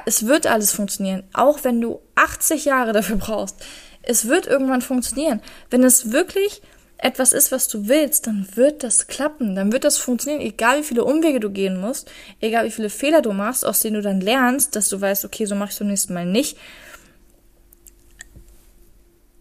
Es 0.07 0.27
wird 0.27 0.47
alles 0.47 0.71
funktionieren, 0.71 1.25
auch 1.33 1.65
wenn 1.65 1.81
du 1.81 1.99
80 2.15 2.65
Jahre 2.65 2.93
dafür 2.93 3.17
brauchst. 3.17 3.57
Es 4.03 4.29
wird 4.29 4.47
irgendwann 4.47 4.83
funktionieren. 4.83 5.43
Wenn 5.69 5.83
es 5.83 6.13
wirklich 6.13 6.63
etwas 6.99 7.33
ist, 7.33 7.51
was 7.51 7.67
du 7.67 7.89
willst, 7.89 8.29
dann 8.29 8.47
wird 8.55 8.85
das 8.85 9.09
klappen, 9.09 9.57
dann 9.57 9.73
wird 9.73 9.83
das 9.83 9.99
funktionieren, 9.99 10.41
egal 10.41 10.79
wie 10.79 10.85
viele 10.85 11.05
Umwege 11.05 11.41
du 11.41 11.51
gehen 11.51 11.81
musst, 11.81 12.09
egal 12.41 12.67
wie 12.67 12.71
viele 12.71 12.91
Fehler 12.91 13.21
du 13.21 13.33
machst, 13.33 13.67
aus 13.67 13.81
denen 13.81 13.97
du 13.97 14.03
dann 14.03 14.21
lernst, 14.21 14.77
dass 14.77 14.89
du 14.91 15.01
weißt, 15.01 15.25
okay, 15.25 15.45
so 15.45 15.57
mach 15.57 15.73
ich 15.73 15.79
beim 15.81 15.89
nächsten 15.89 16.15
Mal 16.15 16.25
nicht. 16.25 16.57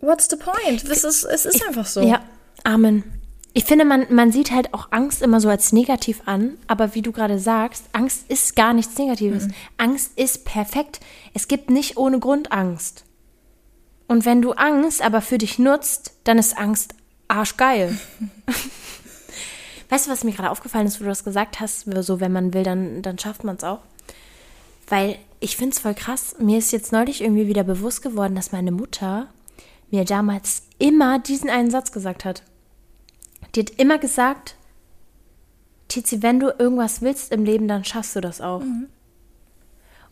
What's 0.02 0.28
the 0.32 0.36
point? 0.36 0.90
Das 0.90 1.04
ist, 1.04 1.26
es 1.26 1.46
ist 1.46 1.64
einfach 1.68 1.86
so. 1.86 2.02
Ja, 2.02 2.24
Amen. 2.64 3.23
Ich 3.56 3.66
finde, 3.66 3.86
man, 3.86 4.08
man 4.10 4.32
sieht 4.32 4.52
halt 4.52 4.74
auch 4.74 4.88
Angst 4.92 5.22
immer 5.22 5.40
so 5.40 5.48
als 5.48 5.72
negativ 5.74 6.24
an, 6.26 6.58
aber 6.66 6.96
wie 6.96 7.04
du 7.04 7.12
gerade 7.12 7.38
sagst, 7.38 7.86
Angst 7.94 8.26
ist 8.30 8.56
gar 8.56 8.74
nichts 8.74 8.98
Negatives. 8.98 9.48
Angst 9.78 10.18
ist 10.18 10.44
perfekt. 10.44 11.00
Es 11.36 11.48
gibt 11.48 11.70
nicht 11.70 11.96
ohne 11.98 12.20
Grund 12.20 12.52
Angst. 12.52 13.06
Und 14.08 14.26
wenn 14.26 14.42
du 14.42 14.54
Angst 14.54 15.04
aber 15.04 15.22
für 15.22 15.38
dich 15.38 15.60
nutzt, 15.60 16.14
dann 16.24 16.40
ist 16.40 16.58
Angst 16.58 16.96
arschgeil. 17.28 17.98
weißt 19.90 20.08
du, 20.08 20.12
was 20.12 20.24
mir 20.24 20.32
gerade 20.32 20.50
aufgefallen 20.50 20.88
ist, 20.88 21.00
wo 21.00 21.04
du 21.04 21.10
das 21.10 21.24
gesagt 21.24 21.60
hast, 21.60 21.86
so 22.04 22.20
wenn 22.20 22.32
man 22.32 22.56
will, 22.56 22.64
dann, 22.64 23.04
dann 23.04 23.20
schafft 23.20 23.44
man 23.44 23.56
es 23.58 23.64
auch. 23.64 23.80
Weil 24.88 25.18
ich 25.40 25.58
finde 25.58 25.74
es 25.74 25.80
voll 25.80 25.94
krass. 25.94 26.36
Mir 26.40 26.58
ist 26.58 26.72
jetzt 26.72 26.92
neulich 26.92 27.22
irgendwie 27.22 27.48
wieder 27.48 27.64
bewusst 27.64 28.02
geworden, 28.02 28.34
dass 28.34 28.52
meine 28.52 28.72
Mutter 28.72 29.28
mir 29.92 30.06
damals 30.06 30.64
immer 30.80 31.20
diesen 31.20 31.50
einen 31.52 31.70
Satz 31.70 31.92
gesagt 31.92 32.26
hat. 32.26 32.42
Die 33.56 33.62
hat 33.62 33.70
immer 33.72 33.98
gesagt, 33.98 34.56
Tizi, 35.88 36.22
wenn 36.22 36.40
du 36.40 36.48
irgendwas 36.58 37.02
willst 37.02 37.32
im 37.32 37.46
Leben, 37.46 37.68
dann 37.68 37.86
schaffst 37.86 38.16
du 38.16 38.22
das 38.22 38.42
auch. 38.42 38.62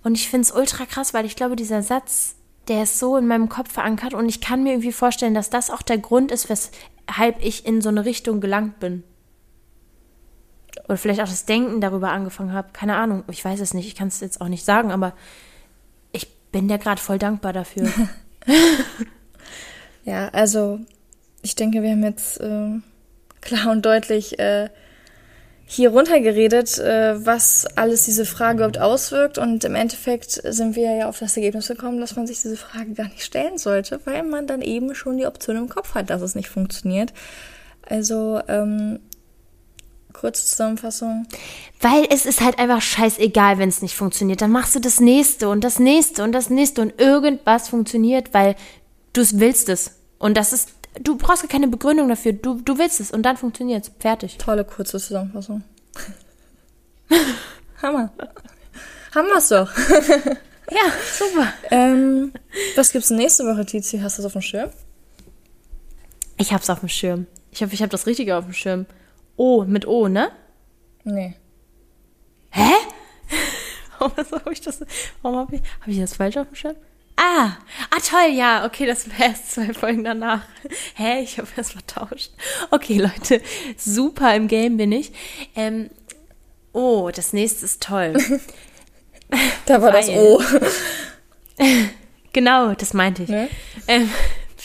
Und 0.04 0.16
ich 0.16 0.30
finde 0.30 0.46
es 0.46 0.52
ultra 0.52 0.86
krass, 0.86 1.14
weil 1.14 1.26
ich 1.26 1.36
glaube, 1.36 1.56
dieser 1.56 1.82
Satz, 1.82 2.36
der 2.68 2.84
ist 2.84 3.00
so 3.00 3.18
in 3.18 3.28
meinem 3.28 3.50
Kopf 3.50 3.72
verankert 3.72 4.14
und 4.14 4.30
ich 4.30 4.42
kann 4.42 4.64
mir 4.64 4.74
irgendwie 4.74 4.92
vorstellen, 4.92 5.34
dass 5.34 5.50
das 5.50 5.70
auch 5.70 5.82
der 5.82 5.98
Grund 5.98 6.32
ist, 6.32 6.50
weshalb 6.50 7.44
ich 7.44 7.66
in 7.66 7.82
so 7.82 7.90
eine 7.90 8.06
Richtung 8.06 8.42
gelangt 8.42 8.80
bin. 8.80 9.04
Oder 10.86 10.98
vielleicht 10.98 11.22
auch 11.22 11.28
das 11.28 11.46
Denken 11.46 11.82
darüber 11.82 12.12
angefangen 12.12 12.54
habe. 12.54 12.70
Keine 12.74 12.96
Ahnung, 12.96 13.24
ich 13.30 13.44
weiß 13.44 13.60
es 13.60 13.74
nicht, 13.74 13.88
ich 13.88 13.96
kann 13.96 14.08
es 14.08 14.20
jetzt 14.20 14.42
auch 14.42 14.48
nicht 14.48 14.66
sagen, 14.66 14.92
aber 14.92 15.14
ich 16.12 16.32
bin 16.52 16.68
dir 16.68 16.78
gerade 16.78 17.02
voll 17.02 17.18
dankbar 17.18 17.54
dafür. 17.54 17.90
Ja, 20.04 20.30
also 20.30 20.80
ich 21.42 21.56
denke, 21.56 21.82
wir 21.82 21.92
haben 21.92 22.04
jetzt 22.04 22.40
äh, 22.40 22.80
klar 23.42 23.72
und 23.72 23.86
deutlich 23.86 24.40
äh, 24.40 24.70
hier 25.66 25.92
runtergeredet, 25.92 26.80
äh, 26.80 27.26
was 27.26 27.66
alles 27.78 28.06
diese 28.06 28.26
Frage 28.26 28.58
überhaupt 28.58 28.78
auswirkt. 28.78 29.38
Und 29.38 29.64
im 29.64 29.76
Endeffekt 29.76 30.32
sind 30.32 30.76
wir 30.76 30.94
ja 30.94 31.10
auf 31.10 31.20
das 31.20 31.38
Ergebnis 31.38 31.68
gekommen, 31.68 32.00
dass 32.00 32.16
man 32.16 32.28
sich 32.28 32.42
diese 32.42 32.58
Frage 32.58 32.94
gar 32.94 33.08
nicht 33.08 33.24
stellen 33.24 33.58
sollte, 33.58 34.02
weil 34.06 34.24
man 34.24 34.48
dann 34.48 34.62
eben 34.62 34.94
schon 34.96 35.18
die 35.18 35.26
Option 35.26 35.56
im 35.56 35.70
Kopf 35.70 35.96
hat, 35.96 36.10
dass 36.10 36.22
es 36.22 36.36
nicht 36.36 36.50
funktioniert. 36.50 37.14
Also, 37.88 38.42
ähm, 38.48 39.00
kurze 40.12 40.46
Zusammenfassung. 40.46 41.26
Weil 41.80 42.06
es 42.10 42.26
ist 42.26 42.42
halt 42.42 42.60
einfach 42.60 42.82
scheißegal, 42.82 43.58
wenn 43.58 43.70
es 43.70 43.82
nicht 43.82 43.96
funktioniert. 43.96 44.42
Dann 44.42 44.52
machst 44.52 44.76
du 44.76 44.80
das 44.80 45.00
nächste 45.00 45.50
und 45.50 45.64
das 45.64 45.80
nächste 45.80 46.24
und 46.24 46.32
das 46.34 46.50
nächste 46.50 46.82
und 46.82 47.00
irgendwas 47.00 47.70
funktioniert, 47.70 48.34
weil 48.34 48.56
du 49.14 49.22
willst 49.34 49.70
es. 49.70 49.96
Und 50.20 50.38
das 50.38 50.54
ist, 50.54 50.70
du 51.00 51.18
brauchst 51.18 51.44
gar 51.44 51.50
keine 51.50 51.68
Begründung 51.68 52.10
dafür. 52.10 52.34
Du, 52.34 52.62
du 52.62 52.78
willst 52.78 53.00
es 53.00 53.12
und 53.12 53.24
dann 53.24 53.38
funktioniert 53.38 53.86
es. 53.86 53.92
Fertig. 54.00 54.38
Tolle 54.38 54.66
kurze 54.66 55.00
Zusammenfassung. 55.00 55.64
Hammer. 57.82 58.12
Haben 59.14 59.28
wir's 59.28 59.50
doch. 59.50 59.72
Ja, 60.72 60.90
super. 61.18 61.54
ähm, 61.70 62.32
was 62.78 62.94
gibt's 62.94 63.10
nächste 63.10 63.44
Woche, 63.44 63.66
Tizi? 63.66 64.00
Hast 64.00 64.18
du 64.18 64.22
das 64.22 64.28
auf 64.28 64.34
dem 64.34 64.42
Schirm? 64.42 64.70
Ich 66.38 66.54
hab's 66.54 66.70
auf 66.70 66.80
dem 66.80 66.88
Schirm. 66.88 67.28
Ich 67.52 67.62
hoffe, 67.62 67.74
ich 67.74 67.82
habe 67.82 67.90
das 67.90 68.08
Richtige 68.08 68.38
auf 68.38 68.46
dem 68.46 68.54
Schirm. 68.54 68.86
O, 69.36 69.66
mit 69.66 69.86
O, 69.86 70.08
ne? 70.08 70.32
Nee. 71.04 71.36
Hä? 72.52 72.72
Warum 74.00 74.16
habe 74.18 74.54
ich 74.54 74.62
das? 74.62 74.80
Warum 75.22 75.40
habe 75.40 75.56
ich, 75.58 75.62
hab 75.82 75.88
ich 75.90 76.00
das 76.00 76.16
falsch 76.16 76.38
auf 76.38 76.48
dem 76.48 76.56
Schirm? 76.56 76.76
Ah, 77.24 77.58
ah 77.92 78.00
toll, 78.04 78.34
ja, 78.34 78.66
okay, 78.66 78.88
das 78.88 79.08
wäre 79.08 79.30
erst 79.30 79.52
zwei 79.52 79.72
Folgen 79.76 80.04
danach. 80.04 80.42
Hä, 80.96 81.22
ich 81.22 81.38
habe 81.38 81.48
das 81.56 81.72
vertauscht. 81.72 82.32
Okay, 82.72 82.98
Leute, 82.98 83.44
super 83.78 84.36
im 84.36 84.48
Game 84.48 84.78
bin 84.78 84.92
ich. 84.92 85.12
Ähm, 85.56 85.92
oh, 86.74 87.12
das 87.14 87.32
nächste 87.32 87.66
ist 87.66 87.84
toll. 87.84 88.14
da 89.68 89.82
war 89.84 89.94
Weil, 89.94 90.02
das 90.02 90.10
O. 90.10 90.42
genau, 92.34 92.74
das 92.74 92.96
meinte 92.96 93.22
ich. 93.22 93.30
Ne? 93.30 93.50
Ähm, 93.88 94.10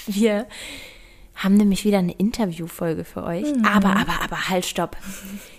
wir 0.07 0.47
haben 1.35 1.57
nämlich 1.57 1.85
wieder 1.85 1.99
eine 1.99 2.12
Interviewfolge 2.12 3.05
für 3.05 3.23
euch. 3.23 3.55
Mhm. 3.55 3.66
Aber, 3.66 3.97
aber, 3.97 4.23
aber, 4.23 4.49
halt, 4.49 4.64
stopp. 4.64 4.97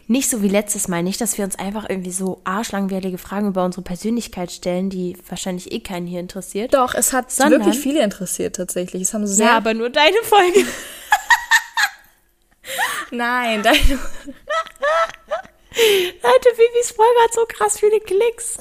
Nicht 0.09 0.29
so 0.29 0.41
wie 0.41 0.47
letztes 0.47 0.87
Mal. 0.87 1.03
Nicht, 1.03 1.19
dass 1.19 1.37
wir 1.37 1.43
uns 1.43 1.59
einfach 1.59 1.89
irgendwie 1.89 2.11
so 2.11 2.39
arschlangweilige 2.45 3.17
Fragen 3.17 3.49
über 3.49 3.65
unsere 3.65 3.81
Persönlichkeit 3.81 4.51
stellen, 4.51 4.89
die 4.89 5.17
wahrscheinlich 5.27 5.73
eh 5.73 5.81
keinen 5.81 6.07
hier 6.07 6.21
interessiert. 6.21 6.73
Doch, 6.73 6.93
es 6.93 7.11
hat 7.11 7.29
Sondern, 7.29 7.65
wirklich 7.65 7.81
viele 7.81 8.01
interessiert 8.01 8.55
tatsächlich. 8.55 9.01
Es 9.01 9.13
haben 9.13 9.27
sehr 9.27 9.47
ja, 9.47 9.57
aber 9.57 9.73
nur 9.73 9.89
deine 9.89 10.15
Folge. 10.23 10.59
Nein, 13.11 13.63
deine. 13.63 13.77
Leute, 15.77 16.49
Vivis 16.55 16.91
Folge 16.91 17.19
hat 17.23 17.33
so 17.33 17.45
krass 17.47 17.79
viele 17.79 17.99
Klicks. 17.99 18.57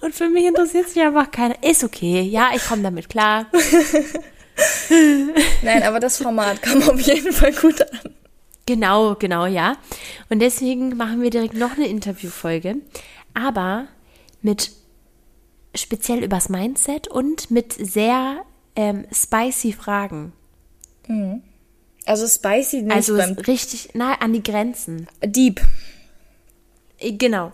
Und 0.00 0.14
für 0.14 0.28
mich 0.28 0.46
interessiert 0.46 0.88
sich 0.88 1.02
einfach 1.02 1.30
keiner. 1.30 1.62
Ist 1.62 1.84
okay. 1.84 2.22
Ja, 2.22 2.50
ich 2.54 2.66
komme 2.66 2.82
damit 2.82 3.08
klar. 3.08 3.46
Nein, 5.62 5.84
aber 5.84 6.00
das 6.00 6.18
Format 6.18 6.60
kam 6.60 6.82
auf 6.82 7.00
jeden 7.00 7.32
Fall 7.32 7.52
gut 7.52 7.80
an. 7.82 8.14
Genau, 8.68 9.14
genau, 9.14 9.46
ja. 9.46 9.78
Und 10.28 10.40
deswegen 10.40 10.94
machen 10.94 11.22
wir 11.22 11.30
direkt 11.30 11.54
noch 11.54 11.78
eine 11.78 11.86
Interviewfolge, 11.86 12.76
aber 13.32 13.86
mit 14.42 14.72
speziell 15.74 16.22
übers 16.22 16.50
Mindset 16.50 17.08
und 17.08 17.50
mit 17.50 17.72
sehr 17.72 18.42
ähm, 18.76 19.06
spicy 19.10 19.72
Fragen. 19.72 20.34
Mhm. 21.06 21.42
Also 22.04 22.28
spicy 22.28 22.82
nicht 22.82 22.94
Also 22.94 23.14
richtig 23.14 23.94
nah 23.94 24.16
an 24.20 24.34
die 24.34 24.42
Grenzen. 24.42 25.08
Deep. 25.24 25.62
Äh, 26.98 27.12
genau. 27.12 27.52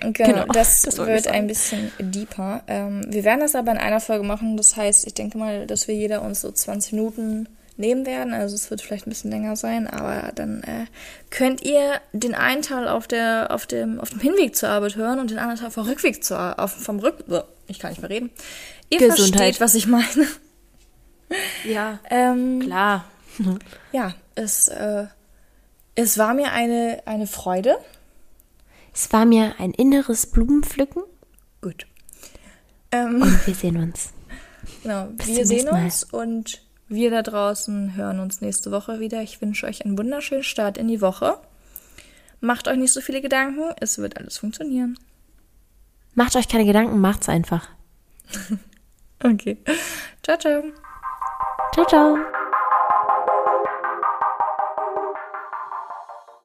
Genau, 0.00 0.12
genau, 0.12 0.44
das, 0.52 0.82
das 0.82 0.96
wird 0.98 1.26
ein 1.26 1.48
bisschen 1.48 1.90
deeper. 1.98 2.62
Ähm, 2.68 3.04
wir 3.08 3.24
werden 3.24 3.40
das 3.40 3.56
aber 3.56 3.72
in 3.72 3.78
einer 3.78 4.00
Folge 4.00 4.24
machen. 4.24 4.56
Das 4.56 4.76
heißt, 4.76 5.08
ich 5.08 5.14
denke 5.14 5.38
mal, 5.38 5.66
dass 5.66 5.88
wir 5.88 5.96
jeder 5.96 6.22
uns 6.22 6.42
so 6.42 6.52
20 6.52 6.92
Minuten 6.92 7.48
nehmen 7.80 8.06
werden. 8.06 8.32
Also 8.32 8.54
es 8.54 8.70
wird 8.70 8.82
vielleicht 8.82 9.06
ein 9.06 9.10
bisschen 9.10 9.30
länger 9.30 9.56
sein, 9.56 9.86
aber 9.86 10.32
dann 10.34 10.62
äh, 10.62 10.86
könnt 11.30 11.62
ihr 11.62 12.00
den 12.12 12.34
einen 12.34 12.62
Teil 12.62 12.86
auf 12.86 13.08
der 13.08 13.48
auf 13.50 13.66
dem 13.66 13.98
auf 14.00 14.10
dem 14.10 14.20
Hinweg 14.20 14.54
zur 14.54 14.68
Arbeit 14.68 14.96
hören 14.96 15.18
und 15.18 15.30
den 15.30 15.38
anderen 15.38 15.60
Teil 15.60 15.70
vom 15.70 15.86
Rückweg 15.86 16.22
zur 16.22 16.58
auf, 16.58 16.72
vom 16.72 16.98
Rück 17.00 17.24
ich 17.66 17.78
kann 17.78 17.90
nicht 17.90 18.00
mehr 18.00 18.10
reden. 18.10 18.30
Ihr 18.90 18.98
Gesundheit. 18.98 19.56
versteht, 19.56 19.60
was 19.60 19.74
ich 19.74 19.86
meine. 19.86 20.28
Ja. 21.64 22.00
ähm, 22.10 22.60
klar. 22.60 23.04
ja, 23.92 24.14
es 24.34 24.68
äh, 24.68 25.06
es 25.94 26.18
war 26.18 26.34
mir 26.34 26.52
eine 26.52 27.02
eine 27.06 27.26
Freude. 27.26 27.76
Es 28.92 29.12
war 29.12 29.24
mir 29.24 29.54
ein 29.58 29.72
inneres 29.72 30.26
Blumenpflücken. 30.26 31.02
Gut. 31.60 31.86
Ähm, 32.92 33.22
und 33.22 33.46
wir 33.46 33.54
sehen 33.54 33.76
uns. 33.76 34.12
Genau, 34.82 35.06
Bis 35.06 35.26
wir 35.26 35.46
sehen 35.46 35.68
uns 35.68 36.04
und 36.04 36.62
wir 36.90 37.10
da 37.10 37.22
draußen 37.22 37.96
hören 37.96 38.20
uns 38.20 38.40
nächste 38.40 38.70
Woche 38.70 39.00
wieder. 39.00 39.22
Ich 39.22 39.40
wünsche 39.40 39.66
euch 39.66 39.84
einen 39.84 39.96
wunderschönen 39.96 40.42
Start 40.42 40.76
in 40.76 40.88
die 40.88 41.00
Woche. 41.00 41.38
Macht 42.40 42.68
euch 42.68 42.76
nicht 42.76 42.92
so 42.92 43.00
viele 43.00 43.22
Gedanken, 43.22 43.72
es 43.80 43.98
wird 43.98 44.18
alles 44.18 44.38
funktionieren. 44.38 44.98
Macht 46.14 46.36
euch 46.36 46.48
keine 46.48 46.64
Gedanken, 46.64 47.00
macht's 47.00 47.28
einfach. 47.28 47.68
okay. 49.24 49.58
Ciao, 50.22 50.36
ciao. 50.36 50.62
Ciao, 51.72 51.86
ciao. 51.86 52.39